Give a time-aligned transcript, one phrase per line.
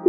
[0.00, 0.08] 欢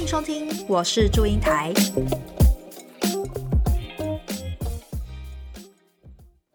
[0.00, 1.72] 迎收听，我是祝英台。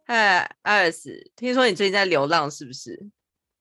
[0.03, 3.09] 嗨，艾尔斯，听说你最近在流浪，是不是？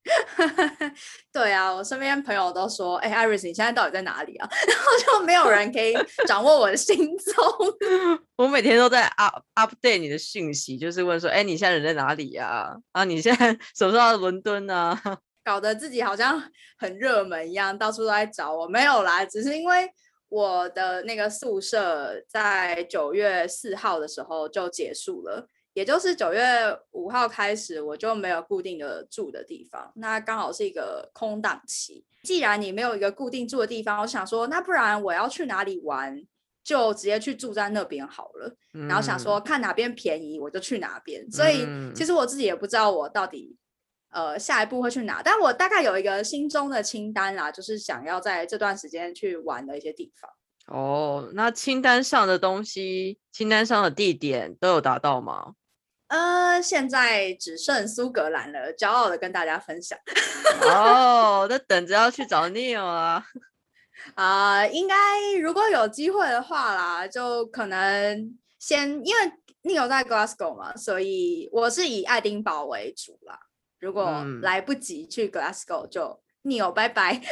[1.32, 5.95] 对啊，我身边朋友都说：“哎，艾瑞斯，你现在到底在哪里啊？” 然后就没有人可以
[6.27, 7.34] 掌握我的行踪。
[8.36, 12.76] 我每天都在 up update 你的讯息，就是问说：“哎，你现在人在哪里呀？
[12.93, 14.98] 啊，你现在什么时候到伦敦呢？”
[15.44, 16.43] 搞得自己好像
[16.79, 18.67] 很热门一样，到处都在找我。
[18.67, 19.89] 没有啦，只是因为
[20.29, 25.48] 我的那个宿舍在九月四号的时候就结束了。
[25.75, 26.43] 也就是九月
[26.90, 32.05] 五号开始，我就没有固定的住的地方，那刚好是一个空档期。
[32.25, 36.20] 既然你没有一个固定住的地方，我想说，那不然我要去哪里玩，
[36.64, 38.56] 就直接去住在那边好了。
[38.89, 41.31] 然后想说，看哪边便宜，我就去哪边。
[41.31, 41.64] 所以
[41.95, 43.56] 其实我自己也不知道我到底
[44.11, 50.29] 呃下一步会去哪，但我大概有一个心中的清单啦，就是想要在这段时间去玩的一些地方。
[50.67, 55.55] 哦，那清单上的东西，清单上的地点都有达到吗？
[56.09, 59.98] 呃，现在只剩苏格兰了，骄傲的跟大家分享。
[60.62, 63.25] 哦， 那等着要去找 Neil 啊。
[64.14, 64.95] 啊， 应该
[65.41, 69.33] 如果有机会的话啦，就可能先因为
[69.64, 73.39] Neil 在 Glasgow 嘛，所以我是以爱丁堡为主啦。
[73.79, 77.20] 如果来不及去 Glasgow，就 Neil 拜拜。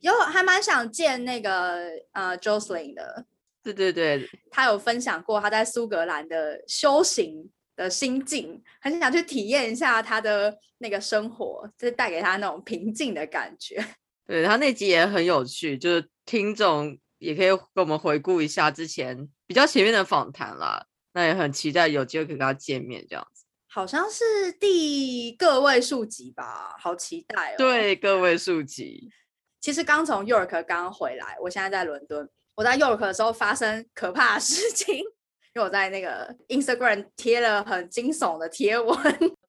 [0.00, 3.24] 有还蛮想见那个呃 Jocelyn 的。
[3.72, 13.84] 对对对，他有分享过他在苏格兰的修行的心境，很想去体验一下他的那个生活，就是带给他那种平静的感觉。
[14.26, 20.84] 对他那集也很有趣，就是听众也可以跟我们回顾一下之前比较前面的访谈啦。
[21.12, 23.44] 那也很期待有机会可以跟他见面这样子。
[23.68, 27.54] 好像是第个位数集吧，好期待哦。
[27.56, 29.10] 对，个位数集。
[29.60, 32.28] 其实刚从 York 刚回来，我现在在伦敦。
[32.56, 35.04] 我在 York 的时候发生可怕的事情，因
[35.56, 38.96] 为我在那个 Instagram 贴了很惊悚的贴文，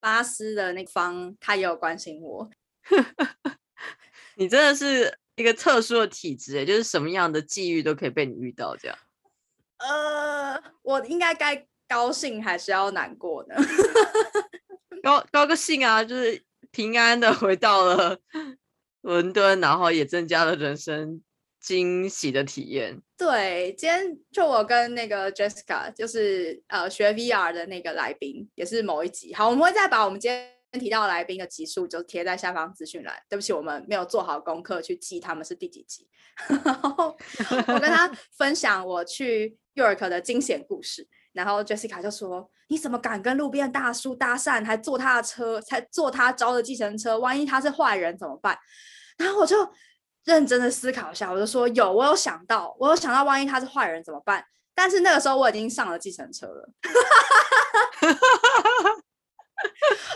[0.01, 2.49] 巴斯的那方他也有关心我。
[4.35, 8.97] 你真的是一个特殊的体质，就是什么样的际遇都可以被你遇到这样。
[9.77, 13.55] 呃，我应该该高兴还是要难过呢？
[15.01, 18.19] 高高个兴啊，就是平安的回到了
[19.01, 21.21] 伦敦，然后也增加了人生。
[21.67, 22.97] 惊喜的体验。
[23.17, 29.33] 对，今天就我跟那个 Jessica，就是呃学 VR 的那个来宾，也是某一集。
[29.33, 33.21] 好，我们会再把我们今天提到来宾的集数就贴在下方资讯栏。
[33.27, 36.07] 对不起，我们没有做好功课去记他们是第几集。
[36.63, 37.17] 然后
[37.67, 47.19] 我跟他分享我去 York 的惊险故事，然后 Jessica 就说：“你怎么敢跟路边大叔搭讪，还坐他的车，才坐他招的计程车？
[47.19, 48.57] 万一他是坏人怎么办？”
[49.19, 49.69] 然后我就。
[50.27, 54.45] 认真的思考一下，我就说有，我有想到，我有想到，万一他是坏人怎么办？
[54.75, 56.69] 但是那个时候我已经上了计程车了。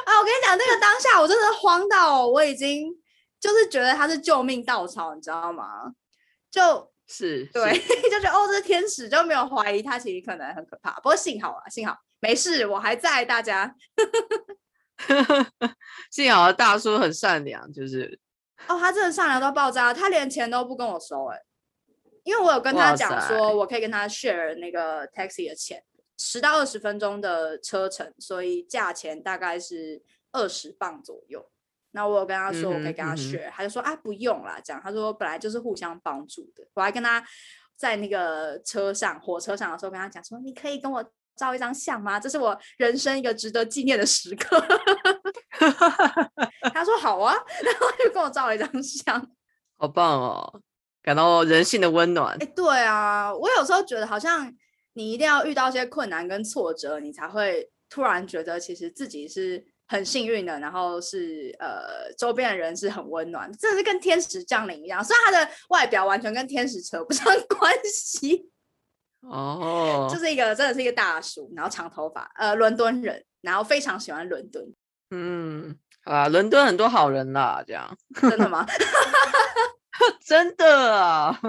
[0.05, 2.94] 啊，我跟你讲，那个当下我真的慌到，我已经
[3.39, 5.94] 就是觉得他是救命稻草，你知道吗？
[6.51, 7.72] 就是对，
[8.11, 10.91] 就觉得哦，这是天使，就没有怀疑他其实可能很可怕。
[10.95, 13.73] 不过幸好啊，幸好没事，我还在，大家。
[16.11, 18.19] 幸好大叔很善良，就是。
[18.67, 21.41] 哦，他真的善良到爆炸，他连钱都不跟我收哎，
[22.23, 25.83] 因为我有跟他讲说，我可以跟他 share 那个 taxi 的钱，
[26.17, 30.01] 十到二十分钟的车程，所以价钱大概是
[30.31, 31.49] 二十磅左右。
[31.94, 36.66] 那我有跟他说，我可以跟他 share，他就说啊不用啦，这样他说本来就是互相帮助的。
[36.73, 37.22] 我还跟他
[37.75, 41.03] 在那个车上火车上的时候跟他讲说，你可以跟我
[41.36, 42.19] 照一张相吗？
[42.19, 44.64] 这是我人生一个值得纪念的时刻。
[46.74, 49.28] 他说好啊，然后就跟我照了一张相，
[49.78, 50.62] 好棒哦，
[51.03, 52.38] 感到人性的温暖。
[52.40, 54.52] 哎，对啊，我有时候觉得好像
[54.94, 65.03] 你一定要遇到一些困难跟挫折，你才会突然觉得其实自己是很幸运的，然后是呃周边的人是很温暖，真的是跟天使降临一样。
[65.03, 67.26] 虽然他的外表完全跟天使扯不上
[67.59, 68.50] 关系，
[69.22, 74.66] 哦，就是一个真的是一个大叔，然后长头发，呃，伦敦人，然后非常喜欢伦敦。
[75.12, 78.66] 嗯，好啊，伦敦很多好人啦，这样真的吗？
[80.26, 81.40] 真的啊，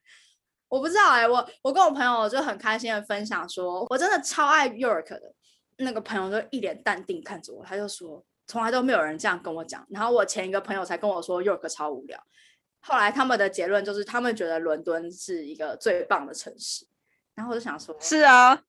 [0.68, 5.34] 我不知道哎，我我跟我朋友就很开心的分享，说我真的超爱 York 的，
[5.76, 9.86] 那个朋友就一脸淡定看着我，他就说从来都没有人这样跟我讲。
[9.90, 12.18] 然后我前一个朋友才跟我说 York 超无聊，
[12.80, 16.86] 后来他们的结论就是他们觉得伦敦是一个最棒的城市。
[17.40, 18.60] 然后我就想说，是啊，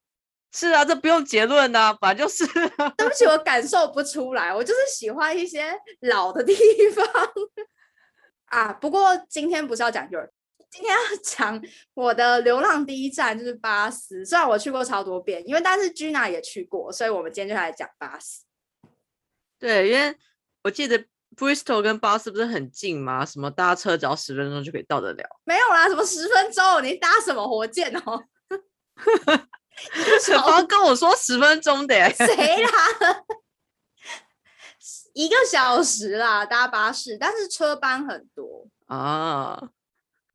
[0.50, 2.46] 是啊，这不用结论呐、反正就是。
[2.96, 6.54] 对不起，我感受不出来，我就是喜欢一些老的地
[6.94, 7.06] 方
[8.46, 8.72] 啊。
[8.72, 10.30] 不过今天不是要讲 Europe，
[10.70, 14.24] 今天要 讲我的流浪第一站就是巴斯。
[14.24, 18.44] 虽然我去过超多遍，因为但是 Gina 也去过，所以我们今天就来讲巴斯。
[19.58, 20.16] 对，因为
[20.64, 21.04] 我记得
[21.36, 23.26] Bristol 跟巴斯不是很近吗？
[23.26, 25.22] 什么搭车只要十分钟就可以到得了。
[25.44, 26.82] 没有啦，什么十分钟？
[26.82, 28.24] 你搭什么火箭哦？
[30.20, 32.70] 小芳跟我说十分钟的耶， 谁啦？
[35.14, 39.70] 一个小时啦，搭巴士，但是车班很多，啊，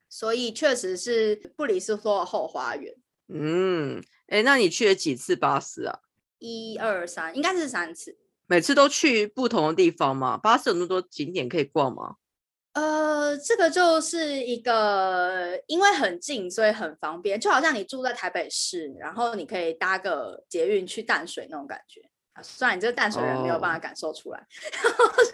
[0.08, 2.94] 所以确实是布里斯托的后花园。
[3.30, 6.00] 嗯，哎，那你去了几次巴士啊？
[6.40, 8.18] 一二三，应该是三次。
[8.46, 10.38] 每次都去不同的地方嘛？
[10.38, 12.18] 巴士有那么多景点可以逛吗？
[12.78, 22.02] 呃，这个就是一个，因为很近，所以很方便，就好像你住在台北市，然后你可以搭个捷运去淡水那种感觉。
[22.34, 24.48] 啊虽然你这个淡水人没有办法感受出来、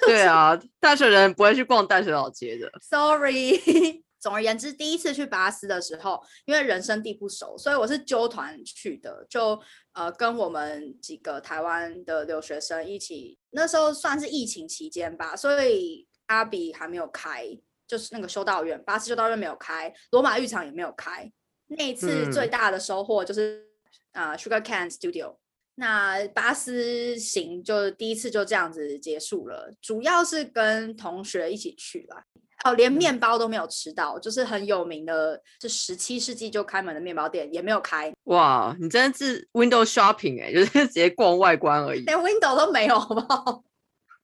[0.06, 2.72] 对 啊，淡水人不会去逛淡水老街的。
[2.82, 9.62] s o r r y 总而言之，第一次去巴斯的时候，因为人生地不熟，所以我是揪团去的，就
[9.92, 13.38] 呃跟我们几个台湾的留学生一起。
[13.50, 17.46] 那时候算是疫情期间吧，所以阿比还没有开，
[17.88, 21.32] 就是那个修道院，巴斯修道院没有开，罗马浴场也没有开。
[21.68, 23.64] 那一次最嗯大的收获就是
[24.12, 25.36] 啊、呃 Sugar Can Studio。
[25.76, 32.24] 那巴斯行就第一次就这样子结束了，主要是跟同学一起去啦。
[32.64, 42.02] 哦，连面包都没有吃到，就是很有名的，是十七世纪就开门的面包店也没有开，哇，你真的是 window shopping 哎、 就是直接逛外观而已。
[42.06, 43.64] 连 window 都没有，好不好？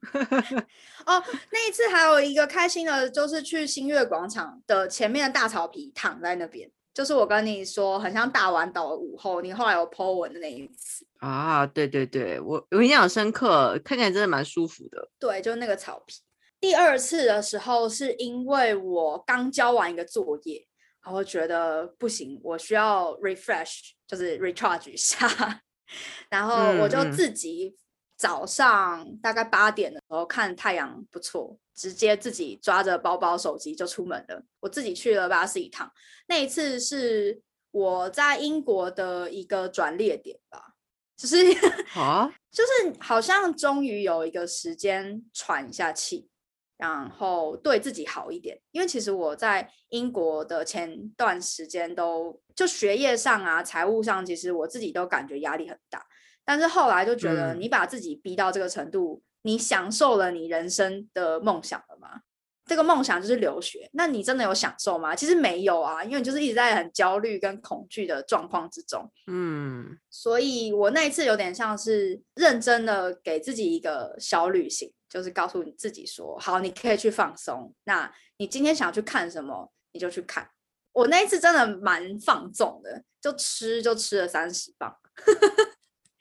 [1.05, 15.09] 哦，那一次还有一个开心的，就是去新月广场的前面的大草皮躺在那边，就是我跟你说很像大丸岛的午后，你后来有 po 文的那一次，啊，对对对，我我印象很深刻，看起来真的蛮舒服的。
[15.19, 16.15] 对，就是那个草皮。
[16.61, 20.65] 第二次的时候，是因为我刚交完一个作业，
[21.03, 25.61] 然后觉得不行，我需要 refresh，就是 recharge 一下，
[26.29, 27.75] 然后我就自己
[28.19, 34.43] 早上大概八点的时候看太阳不错，直接自己抓着包包手机就出门了。
[34.59, 35.89] 我自己去了巴士一趟，
[36.27, 40.73] 那一次是我在英国的一个转列点吧，
[41.15, 41.37] 就是
[41.95, 46.27] 啊，就是好像终于有一个时间喘一下气，
[46.75, 48.59] 然后对自己好一点。
[48.71, 56.05] 因为其实我在英国的前段时间都就学业上啊、财务上，其实我自己都感觉压力很大。
[56.49, 62.21] 但是后来就觉得，嗯你把自己逼到这个程度，你享受了你人生的梦想了吗？
[62.65, 65.15] 这个梦想就是留学，那你真的有享受吗？
[65.15, 69.07] 其实没有啊，因为你就是一直在很焦虑跟恐惧的状况之中。
[69.27, 77.71] 嗯，所以我那一次有点像是认真的给自己一个小旅行，就是告诉你自己说，好，你可以去放松。
[77.83, 80.49] 那你今天想去看什么，你就去看。
[80.93, 84.95] 我那一次真的蛮放纵的，就吃就吃了三十磅。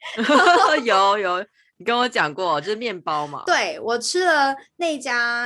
[0.83, 1.45] 有有，
[1.77, 5.45] 你跟我讲过，就是面包嘛。，对我吃了那家，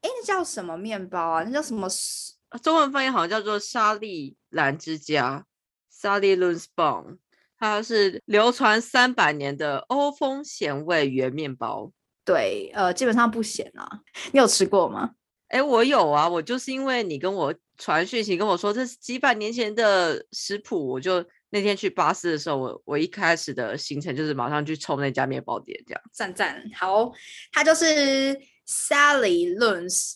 [0.00, 1.42] 哎，那叫什么面包啊？
[1.44, 1.88] 那叫什么
[2.62, 5.46] 中文翻译好像叫做沙利兰之家
[5.92, 7.18] （Sally Lun's Bone），
[7.58, 11.92] 它是流传三百年的欧风咸味圆面包。
[12.24, 14.00] 对，呃，基本上不咸啊。
[14.32, 15.12] 你有吃过吗？
[15.48, 26.02] 哎，我有啊，我就是因为你跟我传讯息跟我说这是几百年前的食谱，我就那天去巴士的时候，我我一开始的行程就是马上去冲那家面包店，这样。
[26.10, 27.12] 赞赞，好，
[27.52, 30.14] 它就是 Sally Lun's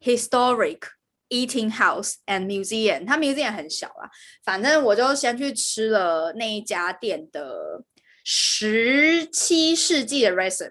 [0.00, 0.82] Historic
[1.28, 4.08] Eating House and Museum，它 museum 很小啦，
[4.44, 7.82] 反正我就先去吃了那一家店的
[8.22, 10.70] 十七世纪的 recipe，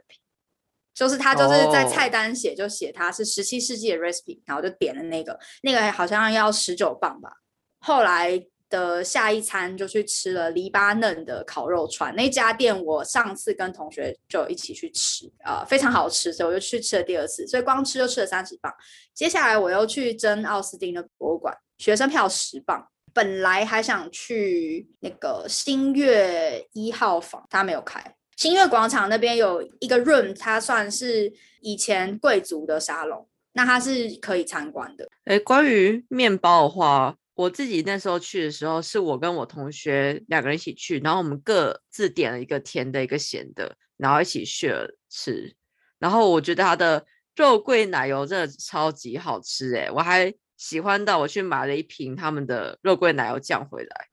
[0.93, 2.09] 就是它就是在菜哦。
[2.09, 7.33] 单写就写它是十七世纪的 recipe，然后就点了那个，那个好像要十九磅吧，
[7.79, 8.41] 后来
[8.75, 18.73] 的下一餐就去吃了黎巴嫩的烤肉串，那家店我上次跟同学就一起去吃，呃，非常好吃，所以我就去吃了第二次，所以光吃就吃了三十磅。
[19.13, 22.85] 接下来我又去争奥斯汀的博物馆，学生票十磅。
[23.13, 28.03] 本来还想去那个新月一号房，它没有开。
[28.35, 35.07] 新月广场那边有一个 room，它算是以前贵族的沙龙，那它是可以参观的。
[35.23, 45.55] 哎，关于面包的话，我自己那时候去的时候，是我跟我同学两个人一起去，然后我们各自点了一个甜的，一个咸的，然后一起 share 吃。
[45.99, 54.07] 然后我觉得它的肉桂奶油真的超级好吃，哎，我还喜欢到我去买了一瓶他们的肉桂奶油酱回来。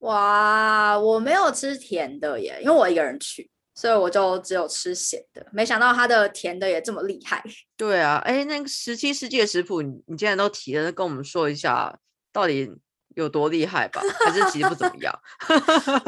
[0.00, 5.46] 哇，我没有吃甜的耶，因为我一个人去，所以我就只有吃咸的。
[5.52, 7.42] 没想到它的甜的也这么厉害。
[7.76, 11.98] 对啊，哎，那个十七世纪的食谱，你你既然都提了，那跟我们说一下
[12.32, 12.70] 到底
[13.16, 14.02] 有多厉害吧？
[14.24, 15.14] 还是其实不怎么样？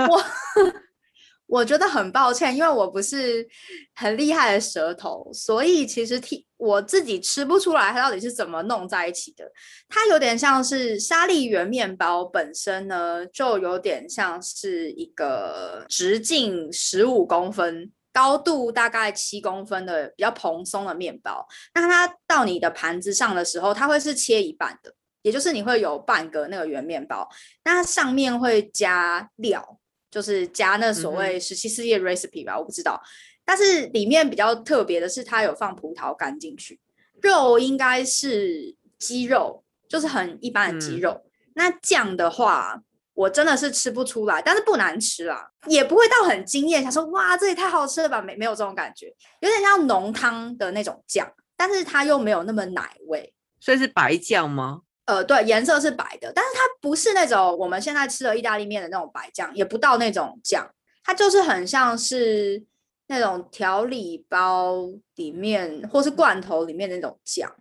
[0.08, 0.22] 我。
[1.48, 3.46] 我觉得很抱歉，因为我不是
[3.94, 9.44] 很厉害的舌头，所以其实听我自己吃不出来它到底是怎么弄在一起的。
[9.86, 21.46] 它有点像是沙粒圆面包本身呢，就有点像是一个直径十五公分、高度大概七公分的比较蓬松的面包。
[21.74, 27.28] 那它到你的盘子上的时候，它会是切一半的，也就是你会有半个那个圆面包，
[27.64, 29.78] 那它上面会加料。
[30.10, 33.00] 就是加那所谓十七世纪 recipe 吧，我不知道。
[33.46, 36.78] 但是里面比较特别的是，它有放葡萄干进去，
[37.22, 41.24] 肉应该是鸡肉，就是很一般的鸡肉。
[41.54, 42.82] 那酱的话，
[43.14, 48.20] 我真的是吃不出来，但是不难吃啦，也不会到很惊艳，想说哇，这也太好吃了吧？
[48.20, 49.06] 没没有这种感觉，
[49.40, 51.26] 有点像浓汤的那种酱，
[51.56, 54.82] 但是它又没有那么奶味，所以是白酱吗？
[55.04, 60.68] 呃，对，颜色是白的，但是它不是那种我们现在吃的意大利面的那种白酱，也不到那种酱，
[61.02, 62.64] 它就是很像是
[63.09, 67.52] 那种调理包里面或是罐头里面的那种酱。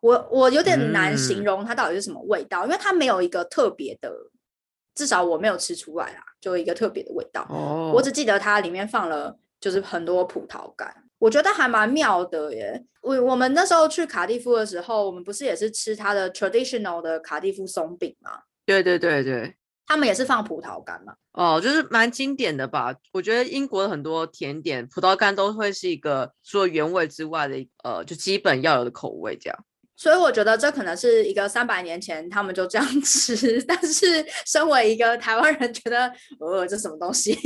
[0.00, 4.12] 我我有点难形容它到底是什么味道，因为它没有一个特别的，
[4.94, 7.46] 至少我没有吃出来啦，就一个特别的味道。
[7.48, 11.04] 哦，我只记得它里面放了就是很多葡萄干。
[11.18, 12.84] 我觉得还蛮妙的耶！
[13.00, 18.42] 我我们那时候去卡蒂夫的时候，我们不是也是吃它的 traditional 的卡蒂夫松饼吗？
[18.64, 19.56] 对对对对，
[19.86, 21.14] 他们也是放葡萄干嘛？
[21.32, 22.94] 哦，就是蛮经典的吧？
[23.12, 29.64] 我觉得英国的很多甜点，葡萄干都会是一个除了原味之外的，呃，就基本要有的口味这样。
[29.96, 37.36] 所以我觉得这可能是一个三百年前他们就这样吃， 但是身为一个台湾人，觉得呃，这什么东西？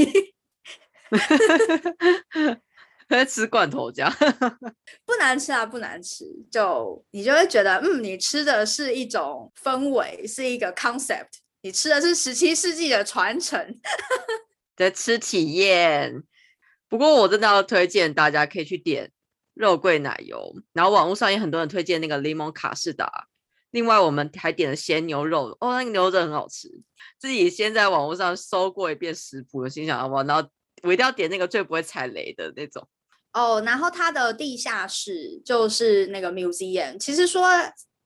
[3.09, 4.11] 在 吃罐头酱，
[5.05, 6.25] 不难吃啊，不难吃。
[6.51, 11.29] 就你就会觉得，嗯，你吃的是一种氛围，是一个 concept。
[11.63, 13.81] 你吃的是十七世纪的传承，
[14.77, 16.23] 的吃体验。
[16.89, 19.11] 不过我真的要推荐大家可以去点
[19.55, 23.29] 肉桂奶油，然后网络上也很多人推荐那个柠檬卡士达。
[23.71, 26.69] 另外我们还点了鲜牛肉，哦，那个牛肉很好吃。
[27.19, 30.47] 自己先在网络上搜过一遍食谱，心想哇，然后
[30.83, 32.87] 我一定要点那个最不会踩雷的那种。
[33.33, 36.99] 哦，然后它的地下室就是那个 museum。
[36.99, 37.49] 其实说，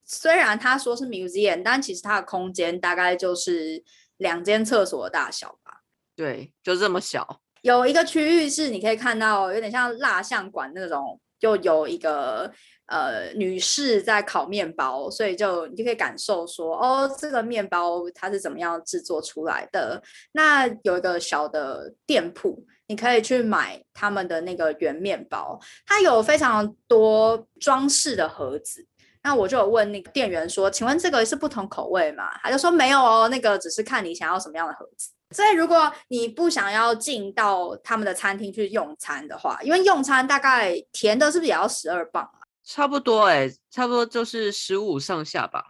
[0.04, 3.82] 虽然他说是 museum，但其实它的空间大概就是
[4.18, 5.82] 两间厕所的大小吧。
[6.14, 7.40] 对，就这么小。
[7.62, 12.52] 有一个区域是你可以看到，有点像蜡像馆那种，就有一个
[12.86, 20.02] 呃女士在烤面包，所以就你就可以感受说，哦，这个面包它是怎么样制作出来的。
[20.32, 22.64] 那有一个小的店铺。
[22.88, 28.86] 你可以去买他们的那个圆面包，它有非常多装饰的盒子。
[29.24, 42.45] 那我就有问那个店员说：“请问这个是不同口味吗？”他就说：“没有哦，那个只是看你想要什么样的盒子。”所以如果你不想要进到他们的餐厅去用餐的话，因为用餐大概甜的是不是也要十二磅啊？
[42.66, 45.66] 差不多哎，差不多就是十五上下吧。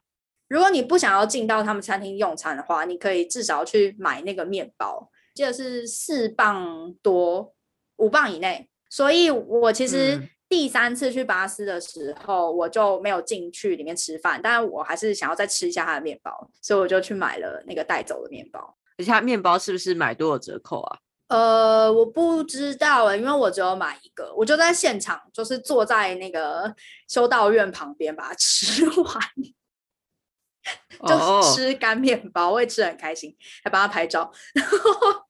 [0.48, 5.10] 如果你不想要进到他们餐厅用餐的话，你可以至少去买那个面包。
[5.34, 7.54] 记得是四磅多，
[7.96, 8.70] 五磅以内。
[8.88, 18.78] 所以我其实第三次去巴斯的时候，我就没有进去里面吃饭，但我还是想要再吃一下它的面包，所以我就去买了那个带走的面包。
[18.96, 20.98] 而且它面包是不是买多少折扣啊？
[21.28, 26.74] 呃，我不知道哎，因为我只有买一个，我就在现场，就是坐在那个
[27.08, 29.20] 修道院旁边把它 吃完，
[31.06, 34.30] 就吃干面包，我也吃很开心，还帮他拍照。
[34.54, 35.26] 然 后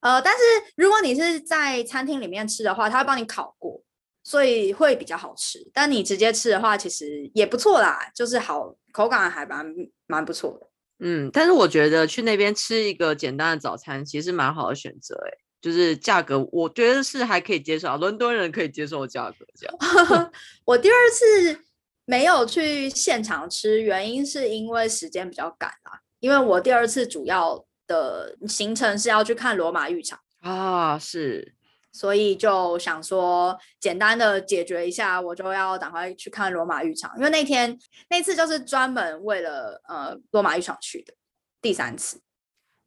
[0.00, 0.40] 呃，但是
[0.76, 3.82] 如果你是在餐厅里面吃的话，他会帮你烤过，
[4.22, 5.58] 所以会比较好吃。
[5.72, 9.66] 但你直接吃的话，其实也不错啦，就是好口感还蛮
[10.06, 10.67] 蛮不错的。
[11.00, 15.14] 嗯，但是我觉得去那边吃一个简单的早餐，其实蛮好的选择。
[15.26, 19.46] 哎，就是价格，我觉得是还可以接受，伦敦人可以接受的价格。
[19.54, 20.32] 这样，
[20.64, 21.60] 我第二次
[22.04, 26.00] 没有去现场吃，原因是因为时间比较赶啊。
[26.20, 27.64] 因为我第二次主要。
[27.88, 31.54] 的行程是要去看罗马浴场啊，是，
[31.98, 37.76] 所以就想说简单的解决一下，我就要赶快去看罗马浴场，因为那天
[38.08, 41.12] 那次就是专门为了呃罗马浴场去的
[41.60, 42.20] 第三次。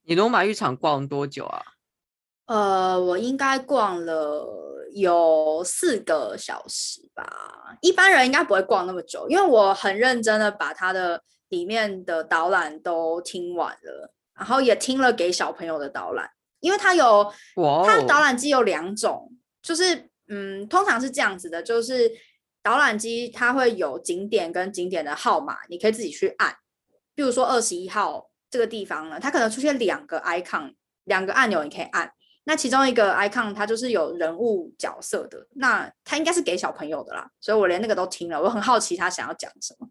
[0.04, 1.62] 你罗马浴场逛多久啊？
[2.46, 4.48] 呃，我应该逛了
[4.94, 14.14] 有四个小时吧，一般人应该不会逛那么久，因为我很认真的把它的里面的导览都听完了。
[14.34, 17.24] 然后也听了给小朋友的导览，因为它有
[17.58, 19.30] 哇它的导哦，览机有两种，
[19.62, 22.10] 就是嗯，通常是这样子的，就是
[22.64, 26.56] 导览机它会有景点跟景点的号码，你可以自己去按。
[27.14, 32.14] 比如说二十一号这个地方呢，它可能出现两个 icon，两个按钮你可以按。
[32.44, 39.88] 那其中一个 icon 它就是有人物角色的，那它应该是给小朋友的啦，所以我连那个都听了，我很好奇他想要讲什么。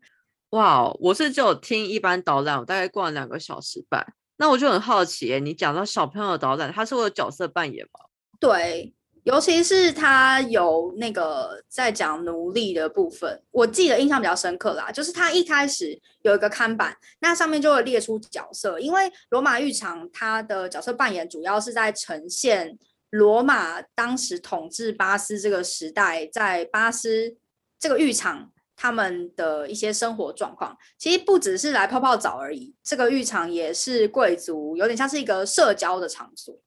[0.50, 4.04] 哇哦，我是只有听一般导览，我大概逛了两个小时半。
[4.40, 8.00] 那我就很好奇，你讲到小朋友的导览，他是会有角色扮演吗？
[8.40, 8.90] 对，
[9.24, 14.90] 尤其是他有那个在讲奴隶的部分，我记得印象比较深刻啦。
[14.90, 22.78] 就是他一开始有一个看板，那上面就会列出角色，因为罗马浴场它的角色扮演主要是在呈现
[23.10, 27.36] 罗马当时统治巴斯这个时代，在巴斯
[27.78, 28.50] 这个浴场。
[28.82, 32.74] 他们的一些生活状况，其实不只是来泡泡澡而已。
[32.82, 36.58] 这个浴场也是贵族，有点像是一个社交的场所。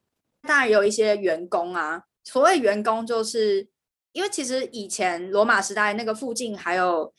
[0.48, 3.68] 当然也有一些员工啊，所谓员工，就是
[4.12, 7.12] 因为其实以前罗马时代那个附近还有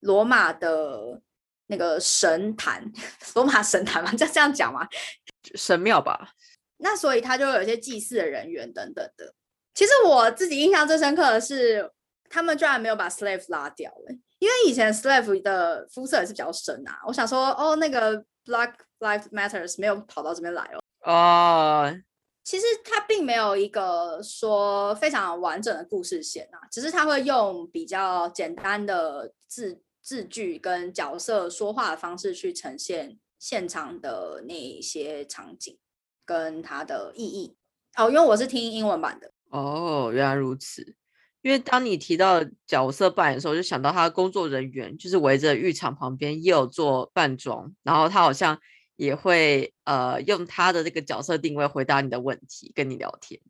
[0.00, 1.22] 罗马的
[1.68, 2.92] 那个神坛，
[3.34, 4.86] 罗马神坛嘛， 这这样讲嘛，
[5.54, 6.34] 神庙吧？
[6.76, 9.32] 那所以他就有一些祭祀的人员等等的。
[9.72, 11.90] 其实我自己印象最深刻的是，
[12.28, 17.00] 他们居然没有把 slave 拉掉、欸，因为以前 slave 的肤色也是比较深啊。
[17.06, 20.82] 我想说，哦，那个 Black Lives Matters 没有跑到这边来哦。
[21.04, 21.94] 哦，
[22.42, 35.78] 其实它并没有一个说非常完整的故事线啊，只是它会用比较简单的字字句跟角色说话的方式去呈现现场的那一些场景
[36.26, 37.54] 跟它的意义。
[37.96, 40.96] 哦，因为我是听英文版的，哦，原来如此。
[41.42, 48.58] 因为当你提到角色扮演的时候，就想到他的工作人员就是围着浴场旁边也有做扮装，然后他好像
[48.96, 53.40] 也会呃用他的这个角色定位回答你的问题，跟你聊天。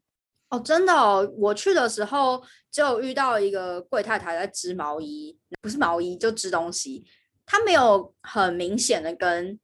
[0.49, 7.05] 哦，真的哦，我去的时候就遇到一个贵太太在织毛衣，不是毛衣就织东西，
[7.47, 9.59] 她没有很明显的跟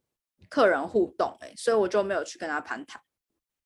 [0.49, 3.01] 客人互动、欸，所以我就没有去跟她攀谈，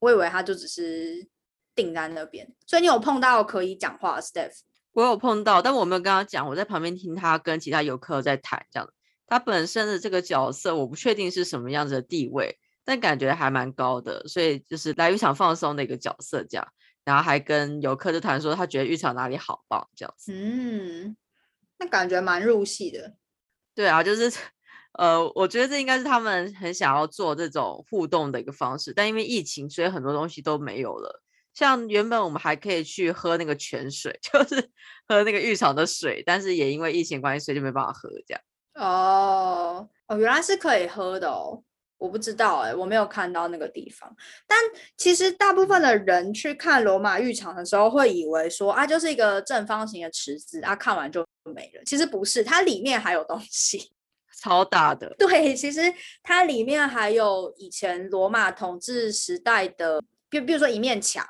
[0.01, 1.25] 我以为她就只是
[1.75, 4.51] 定在那边，所以你有碰到可以讲话的 staff？
[4.93, 8.89] 我有碰到，但我没有跟他讲，我在旁边听他跟其他游客在谈这样。
[9.27, 16.69] 他本身的这个角色，我不确定是什么样子的地位，但感觉还蛮高的，所以就是来浴场放松的一个角色这样。
[17.05, 20.33] 然后还跟游客就谈说，他觉得浴场哪里好棒这样子。
[20.33, 21.17] 嗯，
[21.79, 23.15] 那感觉蛮入戏的。
[23.75, 24.31] 对啊，就是
[24.99, 31.23] 呃，我觉得这应该是他们很想要做这种互动的一个方式，但因为疫情，所以很多东西都没有了。
[31.55, 34.71] 像原本我们还可以去喝那个泉水， 就是
[35.09, 38.41] 喝那个浴场的水，但是也因为疫情关系，所以就没办法喝这样。
[38.75, 41.63] 哦哦，原来是可以喝的哦，
[41.99, 44.15] 我不知道哎、我没有看到那个地方。
[44.47, 44.59] 但
[44.97, 51.83] 其实大部分的人去看罗马浴场的时候，会以为说啊，就是一个正方形的池子啊，看完就没了。
[51.85, 53.93] 其实不是，它里面还有东西。
[54.43, 55.81] 超大的，对，其实
[56.21, 61.25] 它里面还有以前罗马统治时代的，比比如说一面墙，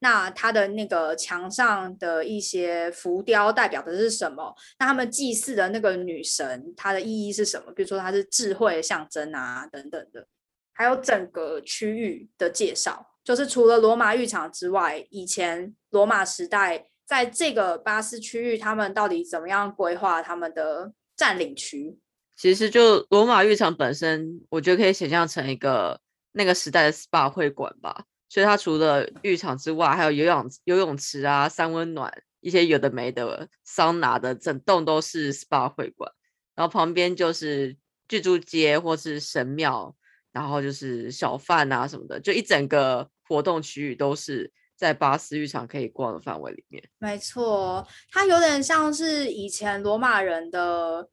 [0.00, 4.54] 那它的那个墙上的一些浮雕代表的是什么？
[4.78, 7.72] 那他们祭祀的那个女神，它的意义是什么？
[7.72, 10.26] 比如说它是智慧的象征啊，等等的，
[10.72, 21.98] 还有整个区域的介绍，就是除了罗马浴场之外，以前罗马时代在这个巴斯区域，他们到底怎么样规划他们的占领区？
[22.36, 25.98] 其实就罗马浴场本身，我觉得可以想象成一个
[26.32, 28.04] 那个时代的 SPA 会馆吧。
[28.28, 36.10] 所以它除了浴场之外，还有游泳游泳池啊、三温暖一些有的没的桑拿的，整栋都是 SPA 会馆。
[36.54, 37.76] 然后旁边就是
[38.08, 39.94] 巨猪街或是神庙，
[40.32, 46.82] 然后就是小贩啊什么的，就一整个活动区域都是在巴斯浴场可以逛的范围里面。
[46.98, 51.08] 没错，它有点像是以前罗马人的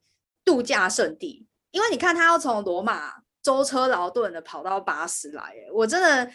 [0.45, 6.31] 度假胜地，因为你看他要从罗马舟车劳顿的跑到巴斯来，我真的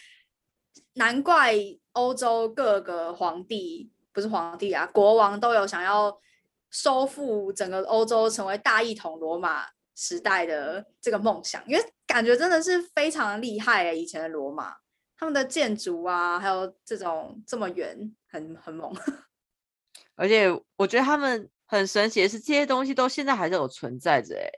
[0.99, 1.55] 难怪
[1.93, 6.21] 欧洲各个皇帝不是皇帝啊，国王都有想要
[6.71, 14.77] 收复整个欧洲，成为大一统罗马时代的这个梦想，因为感觉真的是非常厉害，以前的罗马。
[15.17, 18.93] 他们的建筑啊，还有这种这么远，很很猛。
[20.15, 24.49] 而且我觉得他们很神奇的是，这些东西都现在还是有存在着，哎，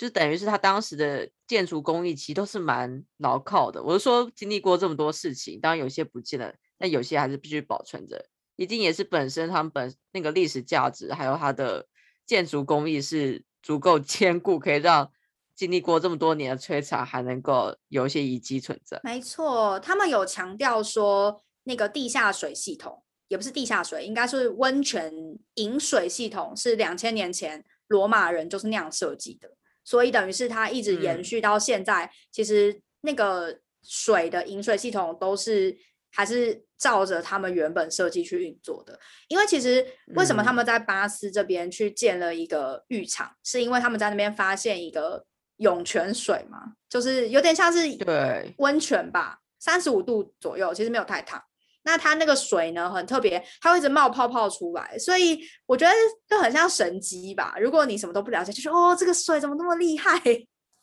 [0.00, 3.82] 就等于是他当时的建筑工艺其实都是蛮牢靠的。
[3.82, 8.24] 我是说，经历过这么多事情，当然有些不见了，但有些还是必须保存着，
[8.56, 11.86] 一定也是本身他们本那个历史价值，还有它的
[12.24, 15.12] 建筑工艺是足够 坚固，可以让
[15.54, 18.98] 经历过这么多年的摧残，还能够有一些遗迹存在。
[19.04, 25.12] 没错，他们有强调说，那个地下水系统也不是地下水，应该是温泉
[25.56, 29.50] 饮水系统，是两千年前罗马人就是那样设计的，
[29.90, 32.08] 所以等于是它一直延嗯续到现在。
[32.30, 35.76] 其实那个水的饮水系统都是
[36.12, 38.96] 还是照着他们原本设计去运作的。
[39.26, 45.26] 因为其实为什么他嗯们在巴斯这边去建了一个浴场，是因为他们在那边发现一个
[45.56, 51.42] 涌泉水嘛，就是有点像是对温泉吧，三十五度左右，其实没有太烫。
[51.82, 55.92] 那它那个水呢很特别，它会一直冒泡泡出来，所以我觉得
[56.28, 57.54] 就很像神机吧。
[57.60, 60.20] 如果你什么都不了解，就说哦，这个水怎么那么厉害？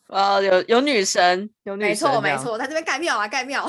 [0.08, 3.64] 啊， 有有女神，有女没神这样，错没错，他这边盖庙啊盖庙，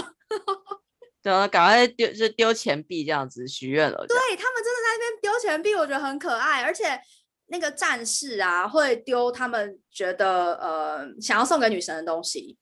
[1.22, 3.98] 对啊，赶快丢就丢钱币这样子许愿了。
[4.08, 7.00] 对他们真的在那边丢钱币，我觉得很可爱，而且
[7.48, 12.58] 那个战士啊会丢他们觉得呃想要送给女神的东西，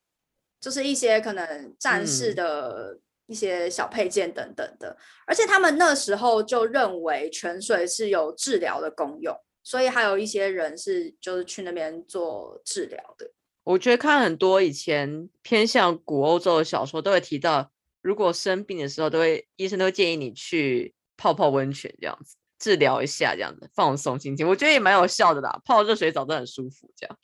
[0.60, 13.30] 就是一些可能战士嗯的一些小配件等等的，而且他们那时候就认为泉水是有治疗的功用，所以还有一些人是就是去那边做治疗的。
[13.64, 17.70] 我觉得看很多以前偏向古欧洲的小说，都会提到，
[18.02, 24.48] 如果生病的时候，都会医生都建议你去泡泡温泉这样子，治疗一下这样子，放松心情。
[24.48, 27.18] 我觉得也蛮有效的啦，泡热水澡都很舒服这样。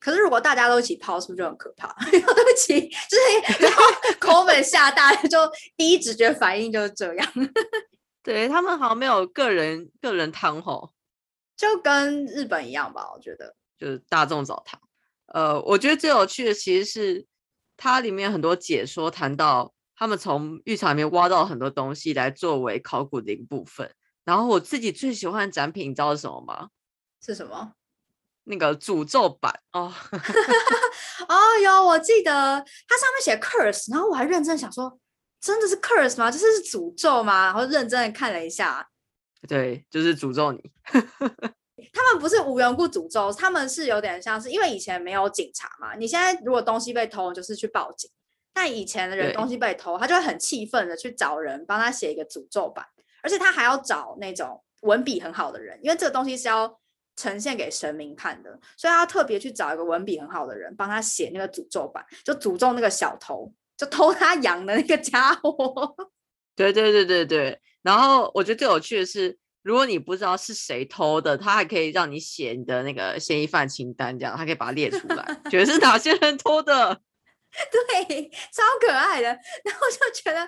[0.00, 1.92] 可是如果大家都一起泡，是不是就很可怕？
[2.10, 3.82] 对不起，就是然后
[4.20, 5.38] 口吻下大，就
[5.76, 7.32] 第一直觉反应就是这样。
[8.22, 10.90] 对他们好像没有个人个人汤吼，
[11.56, 13.54] 就跟日本一样吧，我觉得。
[13.78, 14.80] 就是大众澡堂。
[15.26, 17.26] 呃，我觉得最有趣的其实是
[17.76, 23.94] 它里面很多解说谈到他们从浴场里面挖到很多东西来作为考古的一部分。
[24.24, 26.68] 然后我自己最喜欢的展品，你知道是什么吗？
[27.24, 27.72] 是什么？
[28.48, 29.92] 那个诅咒版哦，
[31.28, 34.98] 哦，有，我记得它上面写 curse，然后我还认真想说，
[35.40, 36.30] 真的是 curse 吗？
[36.30, 37.44] 这是诅咒吗？
[37.46, 38.88] 然后认真的看了一下，
[39.46, 40.70] 对，就是诅咒你。
[41.92, 48.10] 他们不是无缘故诅咒，他们是有点像是因为以前没有警察嘛，你现在如果东西被偷，你就是去报警。
[48.52, 52.84] 但以前的人对东西被偷，他就会很气愤的去找人帮他写一个诅咒版，
[53.22, 56.80] 而且他还要找那种文笔很好的人，因为这个东西是要
[57.18, 65.96] 呈现给神明看的，所以他特别去找一个文笔很好的人帮他写那个诅咒版，就诅咒那个小偷，就偷他羊的那个家伙。
[66.54, 67.60] 对对对对对。
[67.82, 77.00] 然后我觉得最有趣的是，如果你不知道是谁偷的，他还可以让你写你的那个嫌疑犯清单，这样他可以把它列出来，觉得是哪些人偷的。
[77.72, 79.28] 对，超可爱的。
[79.64, 80.44] 然后就觉得，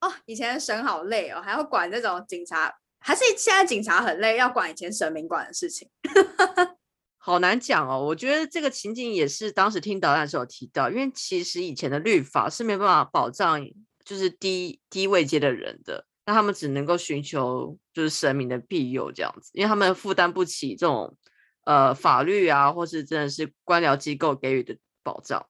[0.00, 5.88] 哦，以前神好累哦，还要管这种警察，还是现在警察很累，要管以前神明管的事情。
[7.16, 13.62] 好难讲哦，我觉得这个情景也是当时听导弹的时候提到，因为其实以前的律法是没办法保障
[14.04, 21.16] 就是低低位阶的人的，那他们只能够寻求就是神明的庇佑这样子，因为他们负担不起这种
[21.64, 25.46] 呃法律啊，或是真的是官僚机构给予的保障，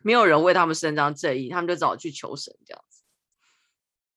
[0.00, 3.04] 没有人为他们伸张正义，他们就只好去求神这样子。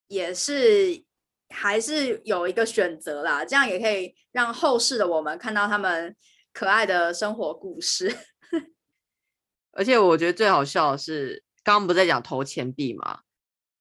[0.08, 1.05] 也是
[1.50, 6.16] 还是有一个选择啦，这样也可以让后世的我们看到他们
[6.52, 8.16] 可爱的生活故事。
[9.72, 13.20] 而且我觉得最好笑的是，刚刚不在讲投钱币嘛？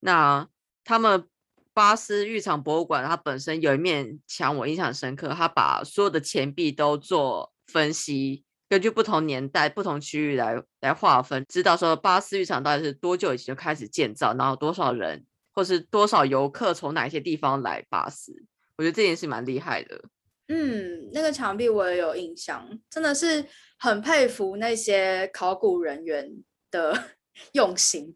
[0.00, 0.48] 那
[0.84, 1.28] 他们
[1.72, 15.24] 巴斯浴场博物馆，它本身有一面墙我印象深刻，它把所有的钱币都做分析，根据不同年代、不同区域来来划分，知道说巴斯浴场到底是多久以前就开始建造，然后多少人
[15.54, 18.34] 或是多少游客从哪些地方来巴斯。
[18.76, 20.02] 我觉得这件事蛮厉害的。
[20.48, 23.46] 嗯，那个墙壁我也有印象，真的是
[23.78, 26.30] 很佩服那些考古人员
[26.70, 27.04] 的
[27.52, 28.14] 用心，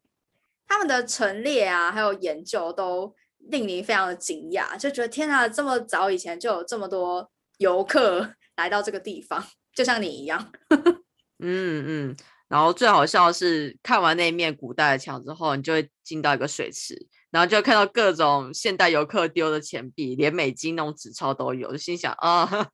[0.66, 9.42] 他们的陈列啊，还有研究都令你非常的惊讶，就觉得天啊，这么早以前就有这么多游客 来到这个地方，
[9.74, 10.52] 就像你一样。
[11.40, 12.16] 嗯嗯，
[12.48, 22.70] 然后最好笑的是，看完那一面古代的墙之后，你就会进到一个水池，然后就看到各种现代游客丢的钱币，连美金那种纸钞都有，就心想啊，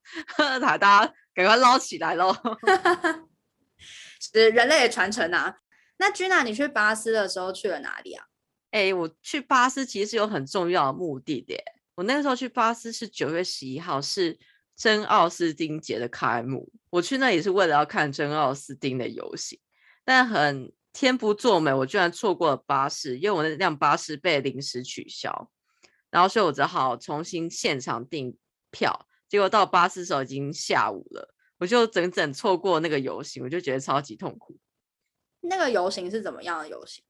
[0.60, 2.34] 大大家赶快捞起来喽！
[4.20, 5.56] 是人类的传承啊。
[5.96, 8.24] 那 Gina，你去巴斯的时候去了哪里啊？
[8.70, 11.54] 哎，我去巴斯其实是有很重要的目的的。
[11.94, 14.36] 我那个时候去巴斯是九月十一号，是
[14.76, 16.72] 真奥斯丁节的开幕。
[16.90, 19.60] 我去那也是为了要看真奥斯丁的游行，
[20.04, 25.50] 但很天不作美，我居然错过了巴士，因为我那辆巴士被临时取消，
[26.08, 28.34] 然后所以我只好重新现场订
[28.70, 29.06] 票。
[29.28, 34.54] 结果到巴士的时候已经下午了，我我就整整错过那个游行，我就觉得超级痛苦。
[35.40, 37.02] 那个游行是怎么样的游行？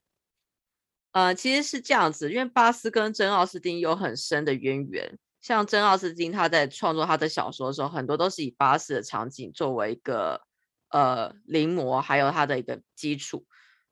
[1.10, 5.18] 呃，其实是这样子，因为巴斯跟珍奥斯汀有很深的渊源。
[5.40, 10.40] 像珍奥斯汀他在创作他的小说的时候，很多都是以巴斯的场景作为一个
[10.90, 13.44] 呃临摹，还有他的一个基础。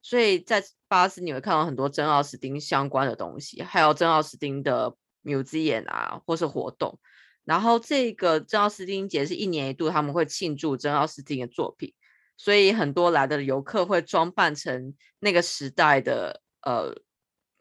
[0.03, 6.99] 所以在巴斯你会看到很多珍奥斯汀相关的东西，还有珍奥斯汀的 museum 啊，或是活动。
[7.45, 11.95] 然后这个珍奥斯汀节是一年一度，他们会庆祝珍奥斯汀的作品，
[12.37, 16.95] 所以很多来的游客会装扮成那个时代的呃。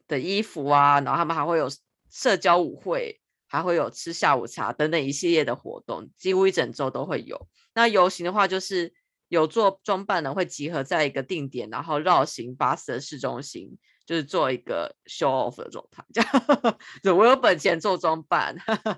[0.08, 1.70] 的衣服啊，然后他们还会有
[2.10, 7.48] 社交舞会，还会有吃下午茶等等一系列的活动，几乎一整周都会有。
[7.74, 8.94] 那游行的话，就是
[9.32, 16.04] 有做装扮的会集合在一个定点，然后绕行巴士的市中心，就是做一个 show off 的状态。
[16.14, 18.54] 这样， 我有本钱做装扮。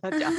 [0.10, 0.34] 这样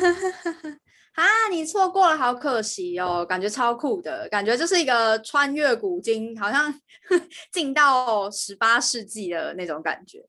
[1.14, 6.74] 啊，你错过了，好可惜哦，感觉超酷的，感觉就是一个穿越古今，好像
[7.52, 10.26] 进到十八世纪的那种感觉。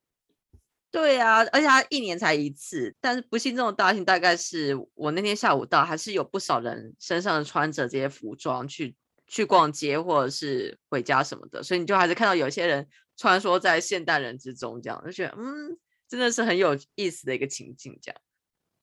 [0.92, 8.96] 对啊，而且它一年才一次，但是不幸这种大型大概是我那天下午到，还是有不少人身上穿着这些服装去
[9.28, 17.98] 去逛街或者是回家什么的，所以你就还是看到有些人穿梭在现代人之中，这样就觉得嗯，真的是很有意思的一个情境。
[18.02, 18.22] 这样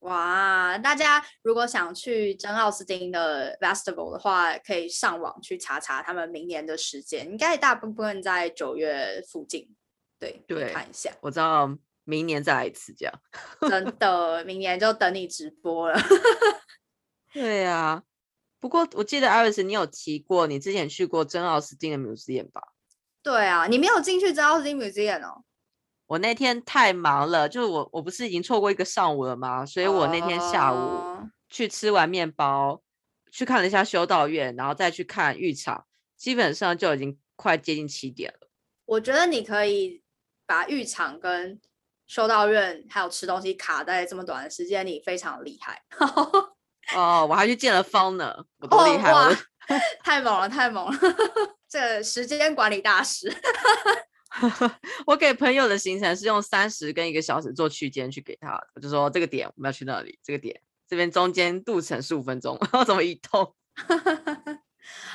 [0.01, 9.75] 哇，大家如果想去真奥斯汀的 Festival 的话，可以上网去查查他们明年的时间，应该大部分在九月附近。
[10.19, 11.79] 对对，看一下，我知道。
[12.05, 13.15] 明年再来一次，这样
[13.61, 15.97] 真的，明年就等你直播了。
[17.33, 18.03] 对呀，
[18.62, 22.62] 不过我记得艾瑞斯，你有提过你之前去过真奥斯汀的 museum 吧？
[23.20, 25.42] 对啊，你没有进去真奥斯汀 museum 哦。
[26.07, 29.66] 我那天太忙了，就是我我不是已经错过一个上午了吗？
[29.66, 32.81] 所以我那天下午去吃完面包，
[33.33, 35.85] 去看了一下修道院，然后再去看浴场，
[36.16, 38.48] 基本上就已经快接近七点了。
[38.85, 40.05] 我觉得你可以
[40.46, 41.61] 把浴场跟
[42.07, 45.83] 修道院还有吃东西卡在这么短的时间里，非常厉害。
[46.95, 49.13] 哦，我还去见了方呢，我多厉害！
[50.03, 50.99] 太猛了，太猛了！
[51.69, 53.33] 这时间管理大师。
[55.07, 63.55] 我给朋友的行程是用三十跟一个小时做区间去给他，我就说这个点我们要去那里，这个点这边中间路程十五分钟，然后怎么移动？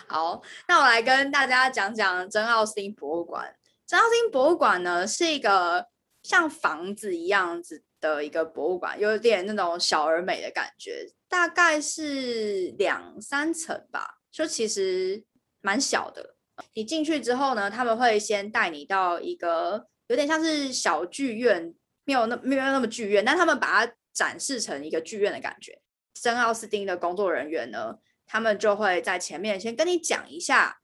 [0.08, 3.56] 好，那我来跟大家讲讲真奥斯汀博物馆。
[3.86, 5.88] 真奥斯汀博物馆呢是一个。
[6.24, 15.24] 像房子一样子的一个博物馆，有点那种小而美的感觉，大概是两三层吧，就其实
[15.62, 16.36] 蛮小的。
[16.74, 25.80] 你进去之后呢，他们会先带你到一个有点像是小剧院，没有那没有那么剧院，但他们把它展示成一个剧院的感觉。
[26.14, 30.80] 真奥斯汀的工作人员呢，他们就会在前面先跟你讲一下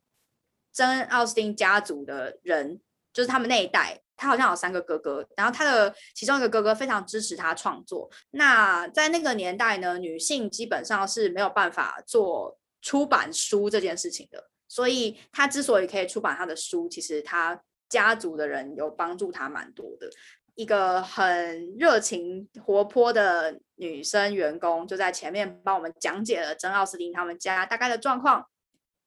[0.72, 2.80] 真奥斯汀家族的人，
[3.12, 4.03] 就是他们那一代。
[4.16, 8.10] 他好像有三个哥哥，然后他的其中一个哥哥非常支持他创作。
[8.32, 14.50] 那在那个年代呢，女性基本上是没有办法做出版书这件事情的。
[14.68, 20.10] 所以他之所以可以出版他的书，其实他家族的人有帮助他蛮多的。
[20.56, 28.48] 一个很热情活泼的女生员工就在前面帮我们讲解了珍奥斯汀他们家大概的状况。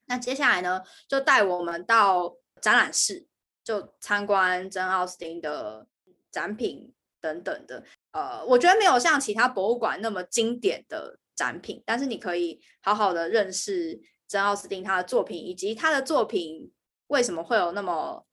[0.06, 3.26] 那接下来呢，就带我们到展览室。
[3.66, 5.88] 就参观真奥斯汀的
[6.30, 16.72] 展品等等的，呃，我觉得没有像其他博物馆那么经典的展品，但是你可以好好的认识真奥斯汀他的作品，以及他的作品
[17.08, 18.24] 为什么会有那么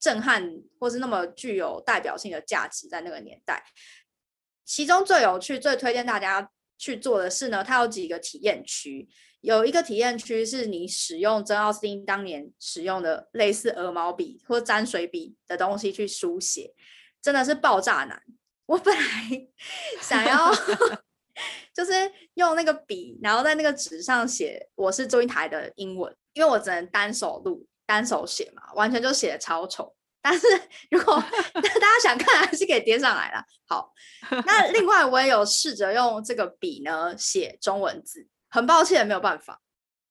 [0.00, 3.62] 震撼，或是那么具有代表性的价值在那个年代。
[4.64, 9.06] 其中最有趣、最推荐大家去做的是呢，它有几个体验区。
[9.42, 16.74] 有一个体验区是你使用真奥斯汀当年使用的类似鹅毛笔或沾水笔的东西去书写，
[17.22, 18.22] 真的是爆炸难。
[18.66, 19.48] 我本来
[20.00, 20.52] 想要
[21.74, 21.92] 就是
[22.34, 29.94] 用那个笔，然后在那个纸上写“我是周英台”的英文，因为我只能单手录、单手写嘛，完全就写的超丑。
[30.22, 30.46] 但是
[30.90, 31.14] 如果
[31.54, 33.44] 大家想看，还是可以叠上来啦。
[33.66, 33.92] 好，
[34.46, 38.26] 那另外我也有试着用这个笔呢写中文字。
[38.48, 39.60] 很抱歉，没有办法，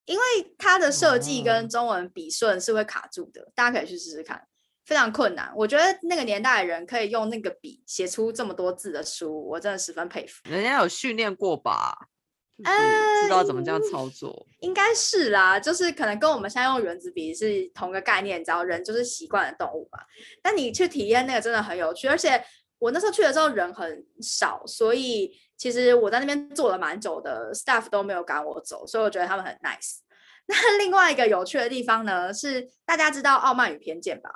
[0.05, 0.23] 因为
[0.57, 3.51] 它的设计跟中文笔顺是会卡住的。
[3.53, 4.41] 大家可以去试试看，
[4.85, 5.51] 非常困难。
[5.55, 10.39] 我觉得那个年代的人可以用那个笔写出这么多字的书，我真的十分佩服。
[10.49, 11.93] 人家有训练过吧？
[12.63, 14.45] 呃，知道怎么这样操作？
[14.59, 18.39] 应该是啦，就是可能跟我们现在用原子笔是同个概念。
[18.39, 19.99] 你知道，人就是习惯的动物嘛。
[20.41, 22.43] 但你去体验那个真的很有趣，而且
[22.77, 25.39] 我那时候去的时候人很少，所以。
[25.59, 29.97] 其实我在那边坐了蛮久的，staff 都没有赶我走，所以我觉得他们很 nice。
[30.45, 34.29] 那 另外一个有趣的地方呢，是大家知道《傲慢与偏见》吧？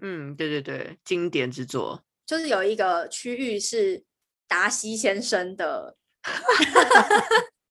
[0.00, 2.02] 嗯，对对对，经典之作。
[2.24, 4.02] 就是有一个区域是
[4.46, 5.97] 达西先生的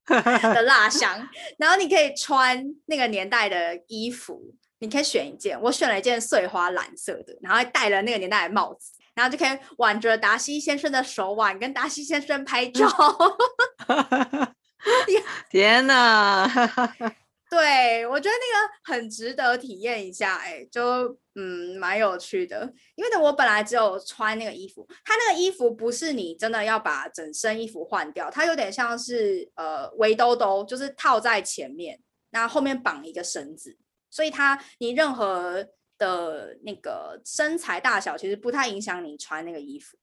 [0.54, 4.40] 的蜡 香，然后你可以穿那个年代的衣服，
[4.80, 12.88] 你可以选一件，我选了一件碎花蓝色的，然后戴了那个年代的帽子，然后就可以挽着达西先生的手腕跟达西先生拍照。
[15.50, 16.48] 天哪！
[17.50, 22.74] 对我觉得那个很值得体验一下，哎，就嗯蛮有趣的。
[22.96, 33.78] 因为呢，我本来只有穿那个衣服，它那个衣服不是你真的要把整身衣服换掉，它有点像是呃围兜兜，就是套在前面，那后面绑一个绳子，
[34.10, 35.66] 所以它你任何
[35.98, 39.98] 的那个身材大小其实不太影响你穿那个衣服。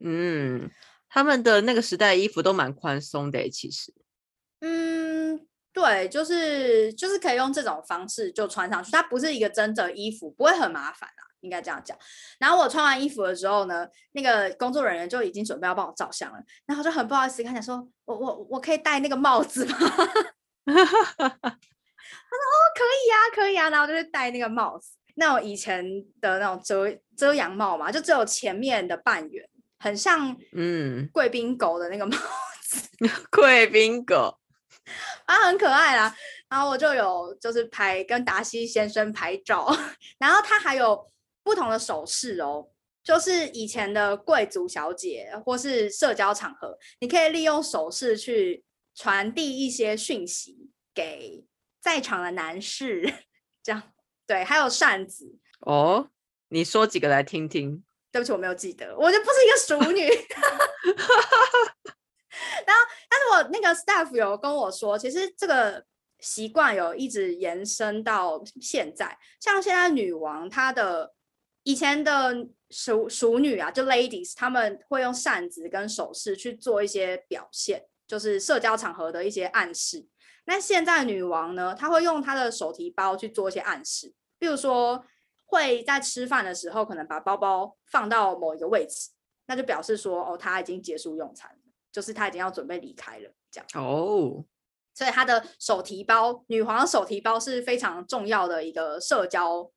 [0.00, 0.70] 嗯，
[1.08, 3.94] 他们的那个时代衣服都蛮宽松的，其实。
[4.60, 5.46] 嗯。
[5.72, 11.96] 对，就是就是可以用这种方式就穿上去，它不是一个真的衣服，不会很麻烦啊，应该这样讲。
[12.38, 19.76] 然后我穿完衣服的时候呢，那个工作人员就已经准备要帮我照相了，然后就很不好意思，看起说我我我可以戴那个帽子吗？
[20.66, 20.74] 他
[22.36, 25.84] 说哦，可以啊，可以啊，然后就是戴那个帽子，那种以前
[26.20, 32.16] 的那种遮遮阳帽嘛，就只有前面的半圆，很像嗯贵宾狗的那个帽
[32.62, 32.88] 子，
[33.30, 34.39] 贵宾狗。
[35.26, 36.14] 啊，很可爱啦。
[36.48, 39.68] 然后我就有就是拍跟达西先生拍照，
[40.18, 41.10] 然后他还有
[41.42, 42.68] 不同的手势哦，
[43.04, 51.44] 就是以前的贵族小姐或是社交场合，你可以利用手势去传递一些讯息给
[51.80, 53.12] 在场的男士，
[53.62, 53.82] 这样
[54.26, 56.10] 对，还有扇子哦。
[56.48, 57.84] 你说几个来听听？
[58.10, 60.10] 对不起，我没有记得，我就不是一个熟女。
[62.66, 65.84] 然后，但是我那个 staff 有跟我说，其实这个
[66.18, 69.18] 习惯有一直延伸到现在。
[69.40, 71.14] 像现在女王她的
[71.62, 80.06] 以前的熟熟女啊，就 ladies，他们会用扇子跟手势去做一些表现，就是社交场合的一些暗示。
[80.46, 85.04] 那现在女王呢，她会用她的手提包去做一些暗示，比如说
[85.44, 89.10] 会在吃饭的时候可能把包包放到某一个位置，
[89.46, 91.56] 那就表示说哦，她已经结束用餐。
[91.92, 94.44] 就是他已经要准备离开了，这样哦。
[94.94, 99.70] 所以他的手提包，女皇手提包是非常重要的一个社交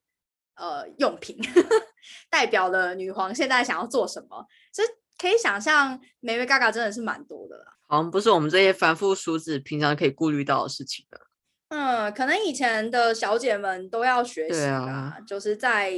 [0.56, 1.38] 呃用品，
[2.28, 4.46] 代表了女皇现在想要做什么。
[4.72, 7.64] 所以可以想象，美美嘎嘎真的是蛮多的啦。
[7.86, 11.20] 好像不是我们这些凡夫俗子平常可以顾虑到的事情的。
[11.68, 15.92] 嗯，可能以前的小姐们都要学习啊，就是在。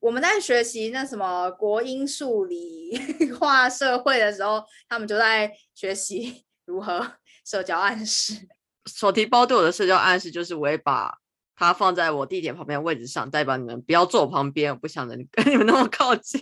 [0.00, 2.98] 我们在学习那什么国英数理
[3.38, 8.48] 化社会的时候，他们就在学习 如何 社交暗示。
[8.86, 11.18] 手提包对我的社交暗示就是，我会把
[11.56, 16.40] 它放在我地铁旁边位置上，代表你们不要坐我旁边，我不想跟你们那么靠近。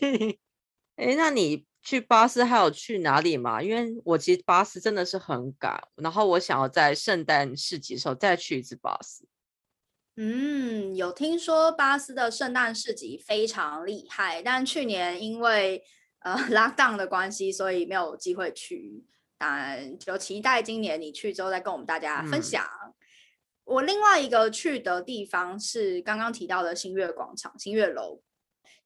[0.96, 3.62] 哎，那你去巴斯还有去哪里吗？
[3.62, 9.26] 因为我其实巴斯真的是很赶，然后我想要在圣诞市集的时候再去一次巴斯。
[10.18, 15.84] 嗯，有听说巴斯的圣诞市集非常厉害，但去年因为
[16.20, 19.04] 呃 lockdown 的关系，所以没有机会去。
[19.36, 22.66] 但就期待今年你去之后再跟我们大家分享。
[23.64, 28.22] 我另外一个去的地方是刚刚提到的新月广场、新月楼。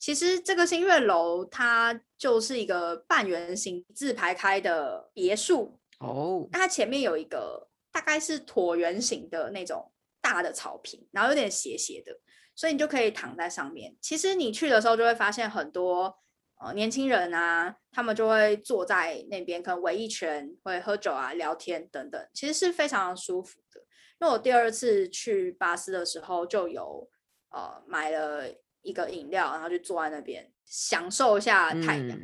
[0.01, 9.93] 其实这个新月楼它就是一个半圆形自排开的别墅哦，那它前面有一个大概是椭圆形的那种。
[10.21, 12.13] 大的草坪，然后有点斜斜的，
[12.55, 13.97] 所以你就可以躺在上面。
[14.01, 16.19] 其实你去的时候就会发现很多
[16.61, 23.81] 呃年轻人啊，他们就会坐在那边，可能围一圈，会喝酒啊、聊天等等，其实是非常舒服的。
[24.21, 27.09] 因为我第二次去巴斯的时候，就有
[27.49, 28.45] 呃买了
[28.83, 32.19] 一个饮料，然后就坐在那边享受一下太阳。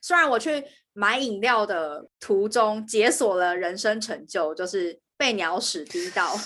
[0.00, 6.36] 虽然我去买饮料的途中解锁了人生成就，就是被鸟屎滴到。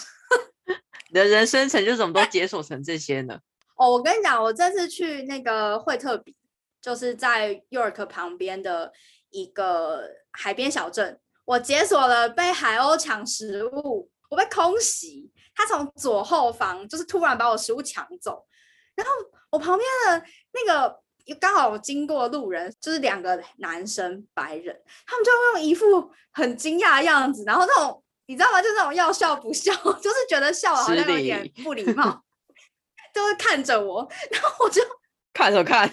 [1.13, 3.39] 你的人生成就怎么都解锁成这些呢？
[3.77, 6.35] 哦，我跟你讲，我这次去那个惠特比，
[6.81, 8.91] 就是在 York 旁边的
[9.29, 18.47] 一个海边小镇，我解锁了被海鸥抢食物，我被空袭，他从左后方就是突然把我食物抢走，
[18.95, 19.13] 然后
[19.51, 20.99] 我旁边的那个
[21.39, 28.03] 刚好经过路人，就是两个男生白人，他们就用一副很惊讶的样子，然后那种。
[28.33, 28.63] 你知道吗？
[28.63, 29.71] 就那种要笑不笑，
[30.01, 32.25] 就是觉得笑好像有点不礼貌，
[33.15, 34.81] 就会看着我，然后我就
[35.35, 35.87] 看着看，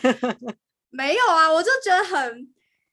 [0.90, 2.50] 没有啊，我就觉得很，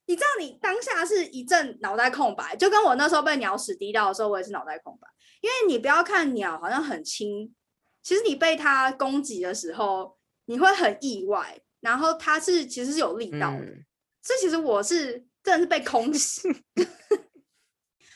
[0.06, 5.06] 你知道，你当下是一阵脑袋空白，就跟我那时候被鸟屎滴到的时候，我也是脑袋空白，
[5.40, 7.54] 因因为你不要看鸟好像很轻，
[8.02, 11.60] 其实你被它攻击的时候，你会很意外。
[11.80, 13.64] 然后它是其实是有力道的，
[14.20, 16.42] 这其实我是真的是被空袭。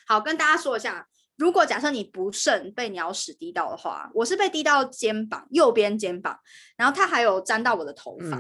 [0.08, 1.06] 好，跟大家说一下，
[1.41, 6.38] 如果假设你不慎被鸟屎滴到的话，我是被滴到肩膀右边肩膀，
[6.76, 8.38] 然后它还有沾到我的头发。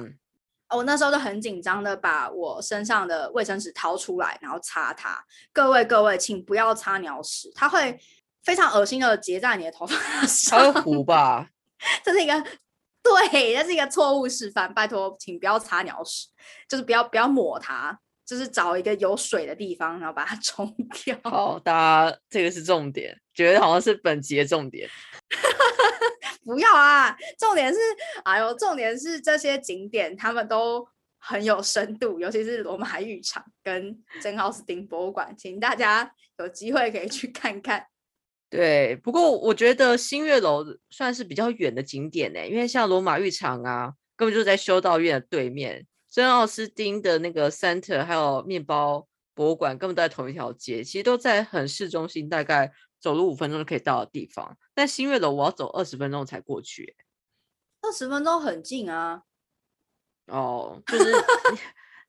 [0.76, 5.18] 我那时候就很紧张的把我身上的卫生纸掏出来，然后擦它。
[5.50, 7.98] 各位各位，请不要擦鸟屎，它会
[8.44, 9.96] 非常恶心的结在你的头发
[10.26, 10.58] 上。
[10.60, 11.48] 它会糊吧？
[12.04, 12.34] 这是一个
[13.02, 14.72] 对，这是一个错误示范。
[14.74, 16.28] 拜托，请不要擦鸟屎，
[16.68, 17.98] 就是不要不要抹它，
[18.30, 20.72] 就是找一个有水的地方，然后把它 冲
[21.04, 21.18] 掉。
[21.24, 21.72] 好，大
[22.08, 24.88] 家这个是重点，觉得好像是本集的重点。
[26.44, 27.16] 不要啊！
[27.36, 27.80] 重点是，
[28.22, 30.86] 哎呦，重点是这些景点他们都
[31.18, 36.08] 很有深度，尤其是罗马浴场跟珍奥斯汀博物馆，请大家
[36.38, 37.84] 有机会可以去看看。
[38.48, 52.72] 对，不过我觉得新月楼算是比较远的景点呢，因为像罗马浴场啊，根本就在修道院的对面，珍奥斯汀的那个 Center 还有面包博物馆根本都在同一条街，其实都在很市中心，大概。
[53.02, 56.94] 走路五分钟就可以到的地方，但新月楼我要走二十分钟才过去。
[57.80, 59.22] 二十分钟很近啊。
[60.26, 61.10] 哦，就是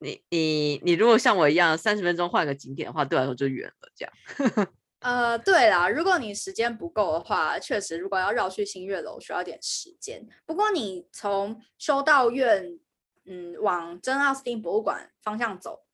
[0.01, 3.89] 你 你你如果像我一样三十分钟换个景点的话，对我来说就远了。
[3.95, 4.67] 这样。
[4.99, 10.27] 呃，对啦，如果你时间不够的话，确实如果要绕去新月楼需要点时间。
[10.45, 12.77] 不过你从修道院
[13.25, 15.85] 嗯往真奥斯汀博物馆方向走，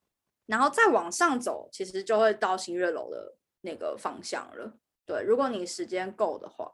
[0.45, 4.73] 然后再往上走，其实就会到新月楼的那个方向了。
[5.05, 6.71] 对，如果你时间够的话，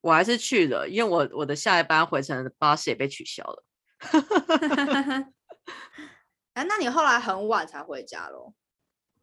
[0.00, 3.64] 我还是去了，因为我我的下一班回程的巴士也被取消了。
[6.54, 8.54] 哎，那你后来很晚才回家喽？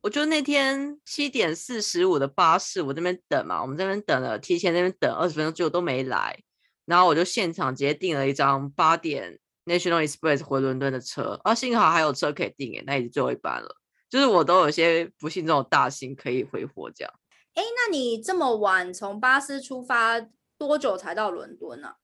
[0.02, 6.44] 我就那天七点四十五的巴士，我这边等嘛，我们这边等了，提前那边等二十分钟，结果都没来，
[6.86, 13.76] 然后我就现场直接订了一张八点 National Express 回伦敦的车，啊，幸好还有车可以订，诶，那已经最后一班了，
[14.10, 17.14] 就是我都有些不幸这种大幸可以挥霍这样。
[17.54, 20.22] 哎，那你这么晚从巴斯出发，
[20.58, 21.96] 多久才到伦敦呢？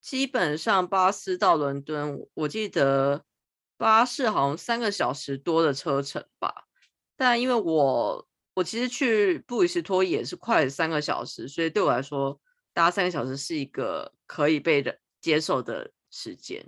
[0.00, 3.24] 基本上巴斯到伦敦，我记得
[3.76, 6.64] 巴士好像三个小时多的车程吧。
[7.16, 12.40] 但因为我我其实去布里斯托也是快三个小时，所以对我来说
[12.72, 16.64] 搭三个小时是一个可以被的接受的时间。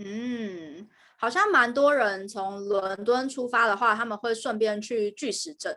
[0.00, 5.76] 嗯，好像蛮多人从伦敦出发的话，他们会顺便去巨石阵。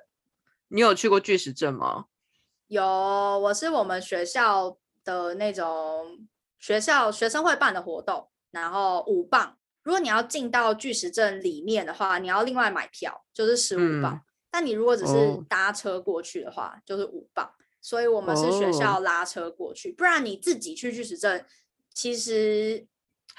[0.68, 2.06] 你有去过巨石阵吗？
[2.68, 6.28] 有，我是我们学校的那种
[6.60, 9.58] 学校学生会办的活动，然后五磅。
[9.82, 14.22] 如果你要进到巨石阵里面的话，你要另外买票，就是十五磅。
[14.52, 17.52] 但你如果只是搭车过去的话，就是五磅。
[17.82, 21.44] 所以我们是学校拉车过去，不然你自己去巨石阵，
[21.92, 22.86] 其实。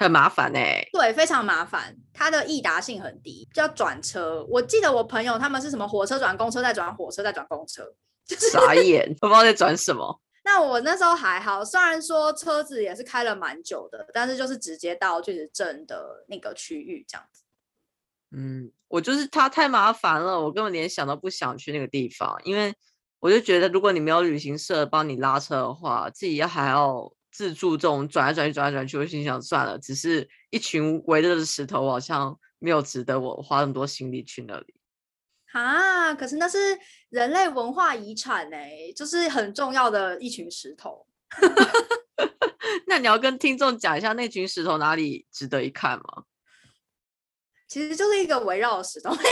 [0.03, 4.45] 很麻烦哎，对，非常麻烦，它的易达性很低，要转车。
[4.51, 7.95] 我记得我朋友他们是什么火车转公车，再转火车，再转公车，
[8.27, 10.21] 傻眼，不知道在转什么。
[10.45, 17.43] 那我那时候还好，虽然说车子也是开了蛮久的，但是就是直接到巨石镇的那个区域这样子。
[18.33, 22.75] 嗯，我就是它太麻烦了，我根本连想都不想去那个地方，因为
[23.21, 27.13] 我就觉得如果你没有旅行社帮你拉车的话，自己还要。
[27.33, 34.75] 自助这种转来转去、转来转去，我心想算了，只是一群围着的石头，好像没有值得我花那么多心力去那里。
[35.53, 36.79] 啊，可是那是
[37.09, 38.57] 人类文化遗产呢，
[38.95, 41.07] 就是很重要的一群石头。
[42.87, 46.25] 那你要跟听众讲一下那群石头哪里值得一看吗？
[47.67, 49.31] 其实就是一个围绕的石头，没有。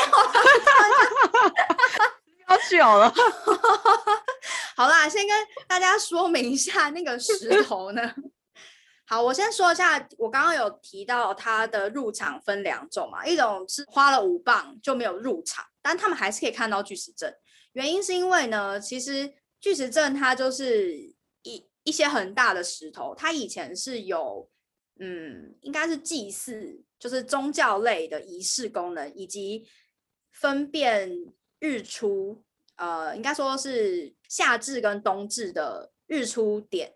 [2.49, 3.13] 要久了。
[4.81, 5.37] 好啦，先跟
[5.69, 8.15] 大家说明一下那个石 头呢。
[9.05, 17.31] 好，我先说一下，我刚刚有提到它的入场分两种嘛，一种是花了五磅就没有入场，但他们还是可以看到巨石阵。
[17.73, 20.97] 原因是因为呢，其实巨石阵它就是
[21.43, 24.49] 一一些很大的石头，它以前是有
[24.99, 29.69] 嗯，应该是祭祀，就是宗教类的仪式功能，以及
[30.33, 31.13] 分辨
[31.59, 32.43] 日出。
[32.77, 36.95] 呃，应该说是夏至跟冬至的日出点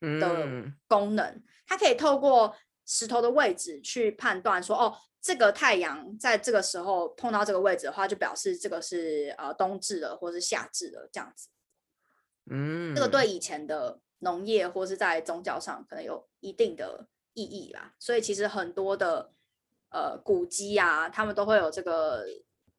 [0.00, 11.50] 的功能，它可以透过石头的位置去判断说，哦，这个太阳在这个时候碰到这个位置的话，就表示这个是呃冬至了，或是夏至了这样子。
[12.50, 17.94] 嗯，这个对以前的农业或是在宗教上可能有一定的意义啦。
[17.98, 19.32] 所以其实很多的
[19.90, 22.26] 呃古迹啊，他们都会有这个。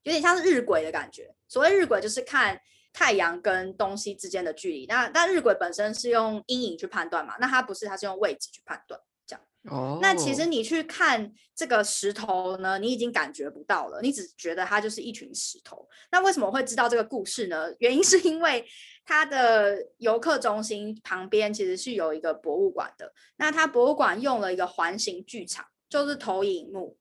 [0.04, 1.36] 有点像是日晷的感觉。
[1.50, 2.60] 所谓日晷，就是看
[2.92, 4.86] 太阳跟东西之间的距离。
[4.88, 9.00] 那但日晷本身是用阴影去判断嘛，那它不是，它是用位置去判断。
[9.28, 15.88] 这样哦，那其实你去看这个石头呢，你已经感觉不到了，你只觉得它就是一群石头。
[16.12, 17.72] 那为什么会知道这个故事呢？
[17.78, 18.66] 原因是因为
[19.06, 23.14] 它的游客中心旁边其实是有一个博物馆的。
[23.38, 26.98] 那它博物馆用了一个环形剧场，就是投影幕。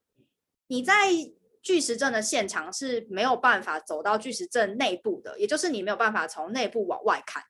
[0.66, 1.10] 你在
[1.62, 7.42] 巨石阵的现场是没有办法走到巨石阵内部的，也就是你没有办法从内部往外看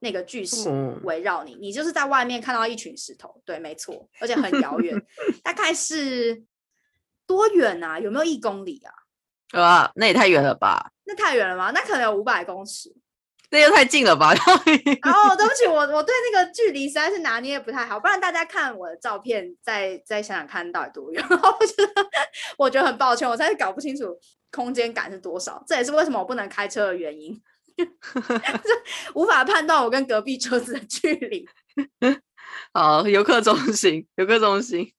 [0.00, 4.94] 那个巨石嗯围绕你，你就是在外面看到一群石头，对，没错，而且很遥远，
[5.42, 6.44] 大概是
[7.26, 7.98] 多远啊？
[7.98, 8.92] 有没有一公里啊？
[9.60, 10.92] 啊，那也太远了吧？
[11.04, 11.70] 那太远了吗？
[11.70, 12.94] 那可能有五百公尺。
[13.50, 14.32] 那又太近了吧？
[14.32, 21.22] 哦，对不起，我我对那个距离实在是拿捏不太好，不然大家看我的照片，再再想想看到底多远。
[21.28, 22.06] 我觉得
[22.56, 24.18] 我觉得很抱歉，我实在是搞不清楚
[24.50, 27.40] 空间感是多少，这也是为什么我不能开车的原因，
[29.14, 31.48] 无法判断我跟隔壁车子的距离。
[32.72, 34.92] 好，游客中心，游客中心，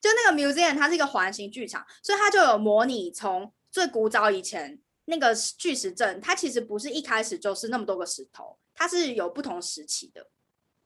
[0.00, 10.26] 就那个 museum，它是一个环形剧场，所以它就有模拟从最古早以前那个巨石阵，它其实不是一开始就是那么多个石头，它是有不同时期的，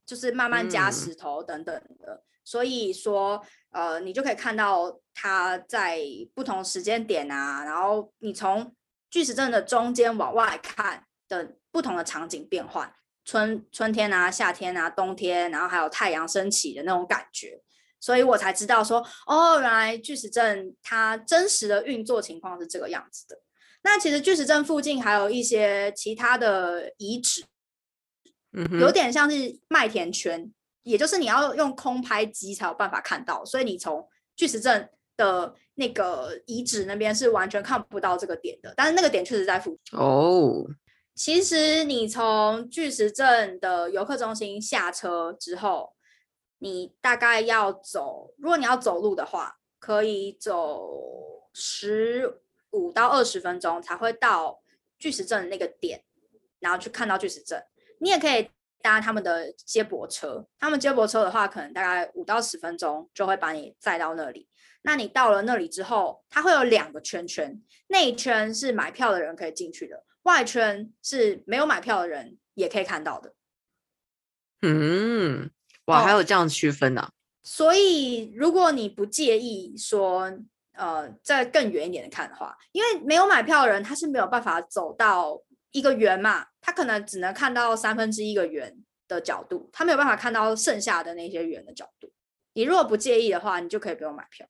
[0.05, 2.25] 就是慢慢加嗯石头等等的。
[2.45, 6.01] 所以说，呃，你就可以看到它在
[6.35, 8.75] 不同时间点啊，然后你从
[9.11, 12.91] 巨石阵的中间往外看的不同的场景变换，
[13.25, 17.63] 春春天啊、夏天啊、冬天，然后还有太阳升起的那种感觉。
[18.01, 23.41] 所以我才知道说，哦，原来巨石阵它真实的运作情况是这个样子的。
[23.83, 27.45] 那其实巨石阵附近还有一些其他的遗址，
[28.53, 30.53] 嗯，有点像是麦田圈，
[30.83, 34.07] 也就是你要用空拍机才有办法看到，所以你从
[34.37, 39.99] 巨石阵的那个遗址那边是完全看不到这个点的，但是那个点确实在附近。
[39.99, 40.67] 哦，
[41.15, 45.95] 其实你从巨石阵的游客中心下车之后，
[46.59, 54.61] 你大概要走，如果你要走路的话，可以走十五到二十分钟才会到
[54.99, 56.05] 巨石阵那个点，
[56.61, 57.63] 然后去看到巨石阵。
[58.01, 58.51] 你也可以
[58.81, 64.49] 搭他们的接驳车，他们接驳车的话，可能大概五到十分钟就会把你载到那里。
[64.83, 73.35] 那你到了那里之后，它会有两个圈圈，内圈是买票的人可以进去的，外圈是没有买票的人也可以看到的。
[74.63, 75.51] 嗯，
[75.87, 77.11] 哇，还哦有这样区分呢、
[77.43, 80.33] 所以，如果你不介意说，
[80.79, 88.75] 呃，再更远一点的看的话，因为没有买票的人他是没有办法走到一个圆嘛，他可能只能看到三分之一个圆
[89.07, 92.13] 的角度，他没有办法看到剩下的那些圆的角度。
[92.55, 94.47] 你如果不介意的话，你就可以不用买票。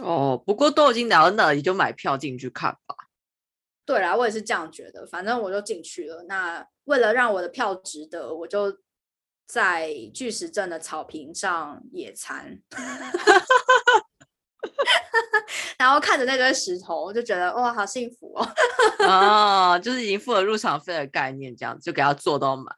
[0.00, 2.94] 哦，不过都已经聊到那里，就买票进去看吧。
[3.84, 5.06] 对啦，我也是这样觉得。
[5.06, 6.24] 反正我就进去了。
[6.28, 8.78] 那为了让我的票值得，我就
[9.46, 12.60] 在巨石阵的草坪上野餐，
[15.78, 18.48] 然后看着那堆石头，我就觉得哇，好幸福哦。
[19.06, 22.74] 哦，就是已经付了入场费的概念，这样子就给他做到满。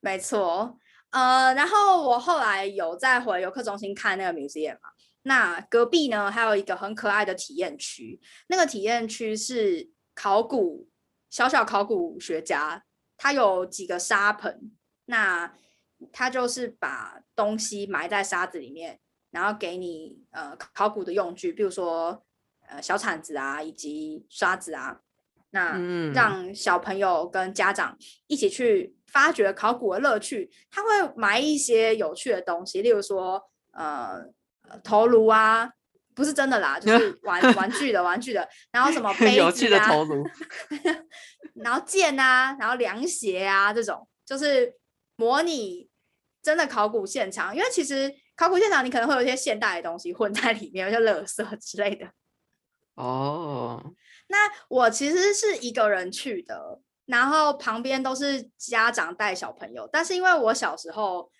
[0.00, 0.78] 没错，
[1.10, 4.90] 呃，然后我后来有再回游客中心看那个 museum 嘛，
[5.22, 10.88] 那隔壁呢还有一个很可爱的体验区，那个体验区是考古
[11.30, 12.84] 小小考古学家，
[13.16, 14.72] 他有几个沙盆，
[15.06, 15.54] 那
[16.12, 19.00] 他就是把东西埋在沙子里面，
[19.34, 22.22] 然后给你呃考古的用具，比如说
[22.68, 25.00] 呃小铲子啊，以及刷子啊，
[25.50, 30.48] 那嗯让小朋友跟家长一起去发掘考古的乐趣。
[30.70, 34.24] 他会埋一些有趣的东西，例如说呃
[34.68, 35.68] 呃头颅啊，
[36.14, 40.24] 不是真的啦，就 是玩玩具的玩具的，然后什么 杯有趣的子啊，头颅，
[41.62, 44.72] 然后剑啊，然后凉鞋啊，这种就是
[45.16, 45.88] 模拟
[46.40, 47.52] 真的考古现场。
[47.54, 52.08] 因为其实考古现场你可能会有一些现代的东西混在里面，有些垃圾之类的。
[52.94, 53.82] 哦，
[54.28, 59.88] 那我其实是一个人去的，然后旁边都是家长带小朋友。
[59.92, 61.30] 但是因为我小时候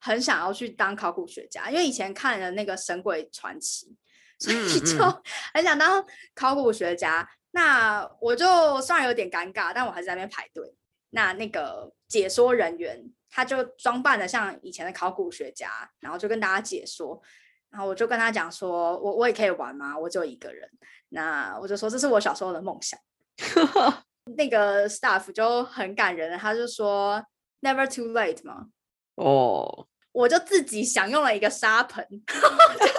[0.00, 3.96] 很想要去当考古学家，因为以前看了那个《神鬼传奇》，
[4.44, 5.22] 所以嗯就嗯
[5.54, 7.28] 很想当考古学家。
[7.52, 10.74] 那我就虽然有点尴尬，但我还是在那边排队。
[11.10, 17.22] 那那个解说人员他就装扮的像以前的考古学家，然后就跟大家解说。
[17.70, 19.96] 然后我就跟他讲说，我我也可以玩吗？
[19.96, 20.68] 我只有一个人。
[21.10, 22.98] 那我就说这是我小时候的梦想。
[24.36, 27.24] 那个 staff 就很感人，他就说
[27.62, 28.66] never too late 嘛，
[29.14, 32.92] 哦，我就自己享用了一个沙盆， 那个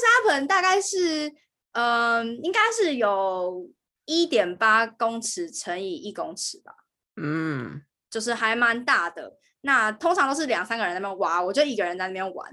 [0.00, 1.32] 沙盆大概是，
[1.72, 3.70] 嗯、应该是有
[4.04, 6.74] 一点八公尺乘以一公尺吧，
[7.16, 9.38] 嗯，就是还蛮大的。
[9.62, 12.50] 那通常都是两三个人在那边挖，我就一个人在那边玩。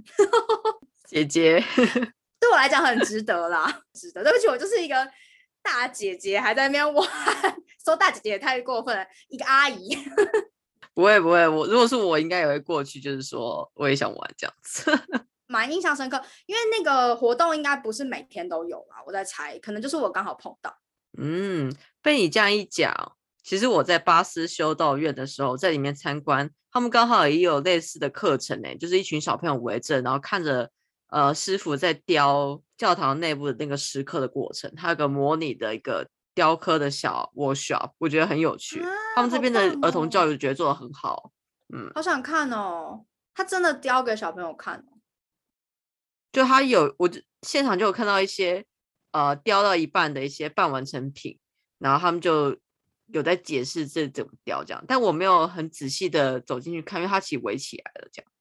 [1.07, 1.63] 姐姐，
[2.39, 4.23] 对我来讲很值得啦，值得。
[4.23, 5.07] 对不起，我就是一个
[5.61, 7.07] 大姐姐，还在那边玩，
[7.85, 9.95] 说大姐姐也太过分了，一个阿姨。
[10.95, 14.91] 不会不会，我如果是我，应该也会过去，就是说我也想玩这样子。
[15.45, 20.75] 蛮印象深刻，因为那个活动应该不是每天都有啦，我在猜，可能就是我刚好碰到。
[21.17, 22.91] 嗯，被你这样一讲，
[23.43, 30.71] 其实我在巴斯修道院的时候，在里面参观，他们刚好也有类似的课程呢，就是一群小朋友围着，然后看着
[31.09, 38.81] 呃师傅在雕教堂内部的那个石刻的过程，还有个模拟的一个雕刻的小 workshop，我觉得很有趣。
[39.15, 41.31] 他们这边的儿童教育觉得做的很好，
[41.73, 44.97] 嗯，好想看哦，他真的雕给小朋友看哦。
[46.31, 47.09] 就他有，我
[47.43, 48.65] 现场就有看到一些
[49.11, 51.37] 呃雕到一半的一些半完成品，
[51.77, 52.57] 然后他们就
[53.07, 58.31] 有在解释这怎么雕这样，但我没有很仔细的走进去看，因为它其实围起来了这样。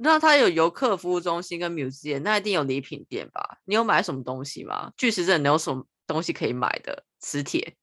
[0.00, 3.58] 那它有游客服务中心跟 museum，那一定有礼品店吧？
[3.64, 4.92] 你有买什么东西吗？
[4.96, 7.04] 巨石阵你有什么东西可以买的？
[7.18, 7.74] 磁铁？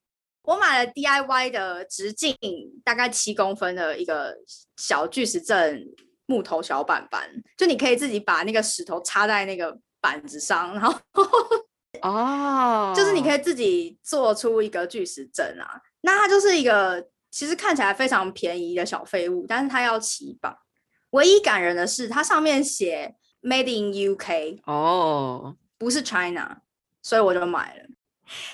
[0.43, 2.37] 我买了 DIY 的直径
[2.83, 4.35] 大概七公分的一个
[4.77, 5.85] 小巨石阵。
[6.27, 10.99] 木头小板板，就你可以自己把那个石头插在那个板子上，然后
[12.01, 15.81] 哦，就是你可以自己做出一个巨石阵啊。
[16.01, 20.55] 那它就是一个其实看起来非常便宜的小废物，但是它要起榜。
[21.11, 26.61] 唯一感人的是，它上面写 Made in UK 哦，不是 China，
[27.01, 27.85] 所以我就买了。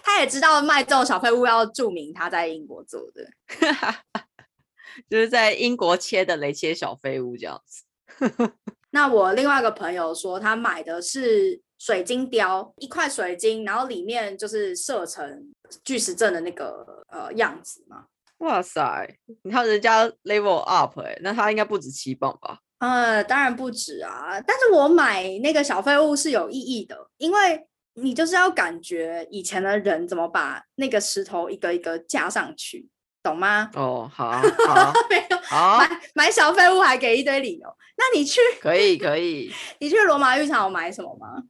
[0.04, 3.26] 他也知道卖这种小废物要注明他在英国做的。
[5.10, 7.84] 就是在英国切的雷切小废物这样子。
[8.92, 15.52] 那我另外一个朋友说，他买的是水晶雕，一块水晶，然后里面就是射成
[15.84, 18.06] 巨石阵的那个呃样子嘛。
[18.38, 22.60] 哇塞，你看人家 level up 哎，那他应该不止七磅吧？
[22.78, 24.40] 呃，当然不止啊。
[24.42, 32.88] 但是我买那个小废物是有意义的，因为你就是要感觉以前的人怎么把那个石头一个一个架上去。
[33.24, 33.70] 懂吗？
[33.76, 34.32] 哦，好，
[34.68, 37.68] 好，没有，好，买买小废物还给一堆理由。
[37.98, 39.52] 那你去可以，可以。
[39.80, 41.44] 你去罗马浴场有买什么吗？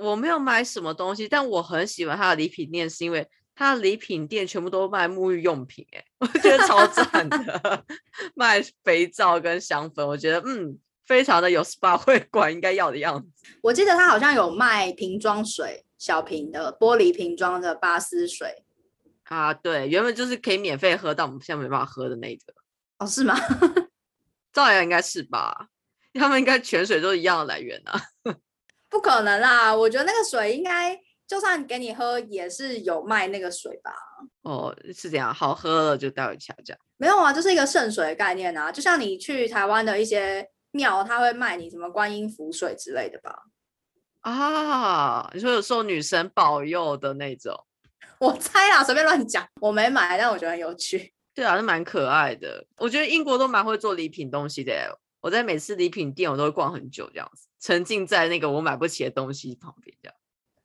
[0.00, 7.84] 我没有买什么东西，但我很喜欢他的礼品店，是因为他的礼品店全部都卖沐浴用品，哎， 我觉得超赞的。
[8.34, 13.28] 卖肥皂跟香粉，我觉得嗯，非常的有 SPA 会馆应该要的样子。
[13.62, 18.64] 我记得他好像有卖瓶装水，小瓶的玻璃瓶装的巴斯水。
[19.24, 22.42] 啊，对，原本就是可以免费喝，但我们现在没办法喝的那个。
[22.98, 23.36] 哦，是吗？
[24.52, 25.68] 照样应该是吧？
[26.14, 28.00] 他们应该泉水都是一样的来源啊。
[28.90, 33.94] 不可能啦，我觉得那个水应该就算给你喝，也是有卖那个水吧？
[34.42, 36.80] 哦，是这样，好喝了就带回家这样。
[36.96, 43.44] 没有啊，就是一个圣水的概念啊，就像你去台湾的一些庙，他会卖你什么观音符水之类的吧？
[44.22, 47.54] 啊，你说有受女神保佑的那种。
[48.18, 51.14] 我猜啦，随便乱讲，我没买，但我觉得很有趣。
[51.32, 52.66] 对啊，是蛮可爱的。
[52.76, 54.98] 我觉得英国都蛮会做礼品东西的。
[55.20, 60.16] 我在每次礼品店，我都会逛很久，这样子沉浸在那个我买不起的东西旁边，这样。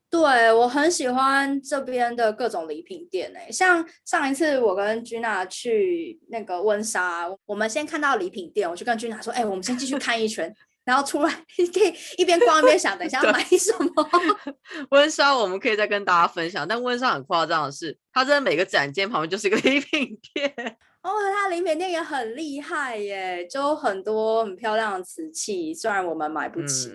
[0.07, 10.53] 对我很喜欢这边的各种礼品店诶，像上一次我跟君娜去那个温莎，我们先看到礼品店，我就跟君娜说：“哎，我们先继续看一圈。
[10.85, 14.09] ”然后出来可以一边逛一边想，等一下要买什么。
[14.91, 20.77] 温莎我们可以再跟大家分享，但温莎很夸张的是，它真的每个展间旁边就是一个 礼品店。
[21.05, 26.91] 哦，它礼品店也很厉害耶，就很多很漂亮的瓷器，虽然我们买不起，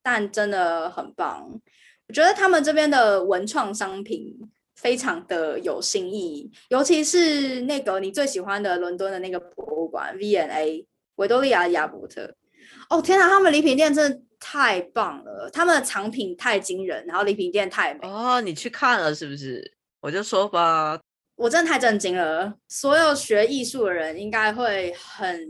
[0.00, 1.60] 但真的很棒。
[2.06, 4.32] 我觉得他们这边的文创商品
[4.76, 10.86] 非常的有新意，尤其是那个你最喜欢的伦敦的那个博物馆 V&A
[11.16, 12.32] 维多利亚亚伯特。
[12.88, 18.06] 哦天哪，他们礼品店真的太棒了，他们的藏品太惊人，然后礼品店太美。
[18.08, 19.72] 哦，你去看了是不是？
[20.00, 21.00] 我就说吧，
[21.36, 22.54] 我真的太震惊了。
[22.68, 25.48] 所有学艺术的人应该会很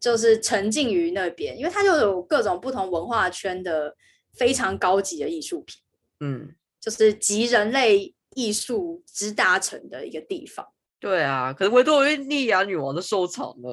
[0.00, 3.94] 就是沉浸于那边，因为它就有各种不同文化圈的
[4.34, 5.80] 非常高级的艺术品。
[6.20, 10.66] 嗯，就是集人类艺术之大成的一个地方。
[11.00, 13.70] 对啊，可是维多利亚女王的收藏呢。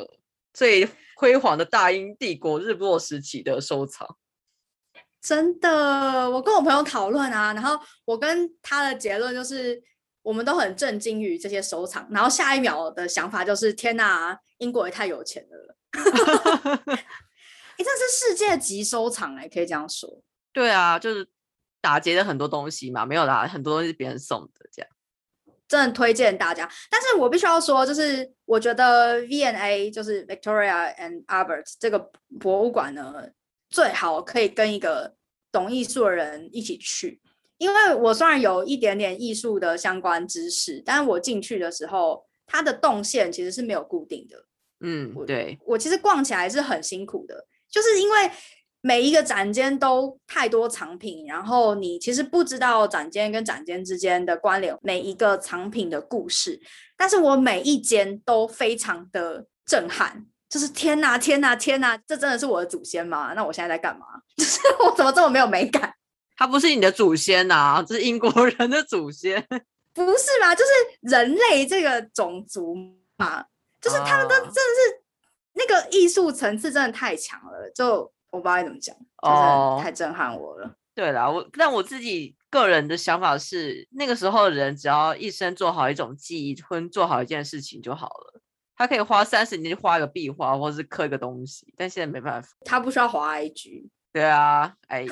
[0.54, 0.88] 最
[1.18, 4.08] 辉煌的大英帝国日落时期的收藏，
[5.22, 9.84] 真的，我跟我朋友讨论啊，然后我跟他的结论就是，
[10.26, 15.78] 我们都很震惊于这些收藏，然后下一秒的想法就是，天哪，英国也太有钱了，
[16.84, 20.24] 哎，这是世界级收藏哎，可以这样说。
[20.52, 21.28] 对啊，就是
[21.80, 24.90] 打劫了很多东西嘛，没有啦，很多东西是别人送的，这样。
[25.68, 32.00] 真的推荐大家，但是我必须要说，就是我觉得 V&A 就是 Victoria and Albert 这个
[32.40, 33.14] 博物馆呢，
[33.70, 35.16] 最好可以跟一个
[35.52, 37.22] 懂艺术的人一起去，
[37.58, 44.46] 因为我虽然有一点点艺术的相关知识，但是我进去的时候，它的动线其实是没有固定的。
[44.82, 48.32] 嗯，对，我其实逛起来是很辛苦的，就是因为。
[48.82, 56.62] 每一个展间都太多藏品，然后你其实不知道展间跟展间之间的关联，每一个藏品的故事。
[56.96, 63.34] 但是我每一间都非常的震撼，就是天呐，天呐，天呐，这真的是我的祖先吗？
[63.36, 64.06] 那我现在在干嘛？
[64.38, 65.92] 就是我怎么这么没有美感？
[66.36, 69.42] 他不是你的祖先呐，这是英国 人的祖先，
[69.94, 70.54] 不是吗？
[70.56, 70.72] 就是
[71.02, 72.76] 人类这个种族
[73.18, 73.46] 嘛，
[73.82, 75.04] 就是他们都真的是
[75.54, 78.12] 那个艺术层次真的太强了，就。
[78.32, 80.70] 我不知道怎么讲，就是太震撼我了。
[80.94, 88.42] 对啦，我但我自己个人的想法是，那个时候的人只要一生做好一种技艺，或做好一件事情就好了。
[88.76, 92.50] 他可以花三十年画一个壁画，或是刻一个东西，但现在没办法。
[92.66, 93.88] 他不需要滑 IG。
[94.16, 95.06] 对啊，哎，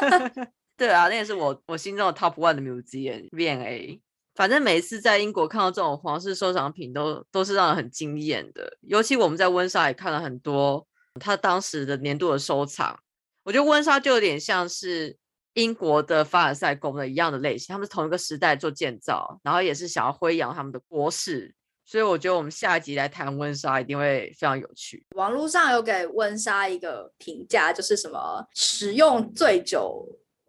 [0.74, 4.00] 对啊，那也是我我心中的 Top One 的 museum V&A。
[4.34, 8.78] 反正每一次在英国看到这种皇室收藏品，都都是让人很惊艳的。
[8.80, 10.86] 尤其我们在温莎也看了很多。
[11.20, 12.98] 他当时的年度的收藏，
[13.42, 15.14] 我觉得温莎就有点像是
[15.52, 21.54] 英国的凡尔赛宫的一样的类型，他们是同一个时代做建造，然后也是想要辉扬他们的国事，
[21.90, 25.04] 所以我觉得我们下一集来谈温莎一定会非常有趣。
[25.16, 30.06] 网络上有给温莎一个评价，就是什么使用最久，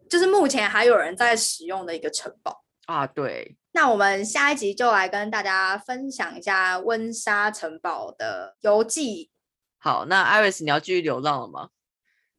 [0.08, 3.04] 就是目前还有人在使用的一个城堡啊。
[3.08, 9.28] 对，那我们下一集就来跟大家分享一下温莎城堡的游记。
[9.78, 11.70] 好，那 Iris，你要继续流浪了吗？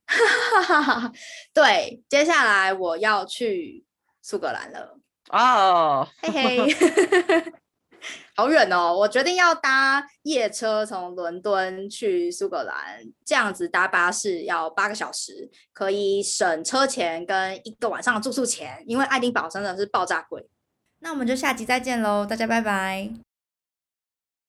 [1.54, 3.84] 对，接下来我要去
[4.22, 4.98] 苏格兰了。
[5.30, 6.68] 哦，嘿嘿，
[8.36, 8.94] 好远哦！
[8.96, 20.48] 我决定要搭夜车从伦敦去苏格兰，这样子搭巴士要八个小时，可以省车钱跟一个晚上的住宿钱，因为爱丁堡真的是爆炸贵。
[21.00, 23.33] 那我们就下集再见喽，大家拜拜。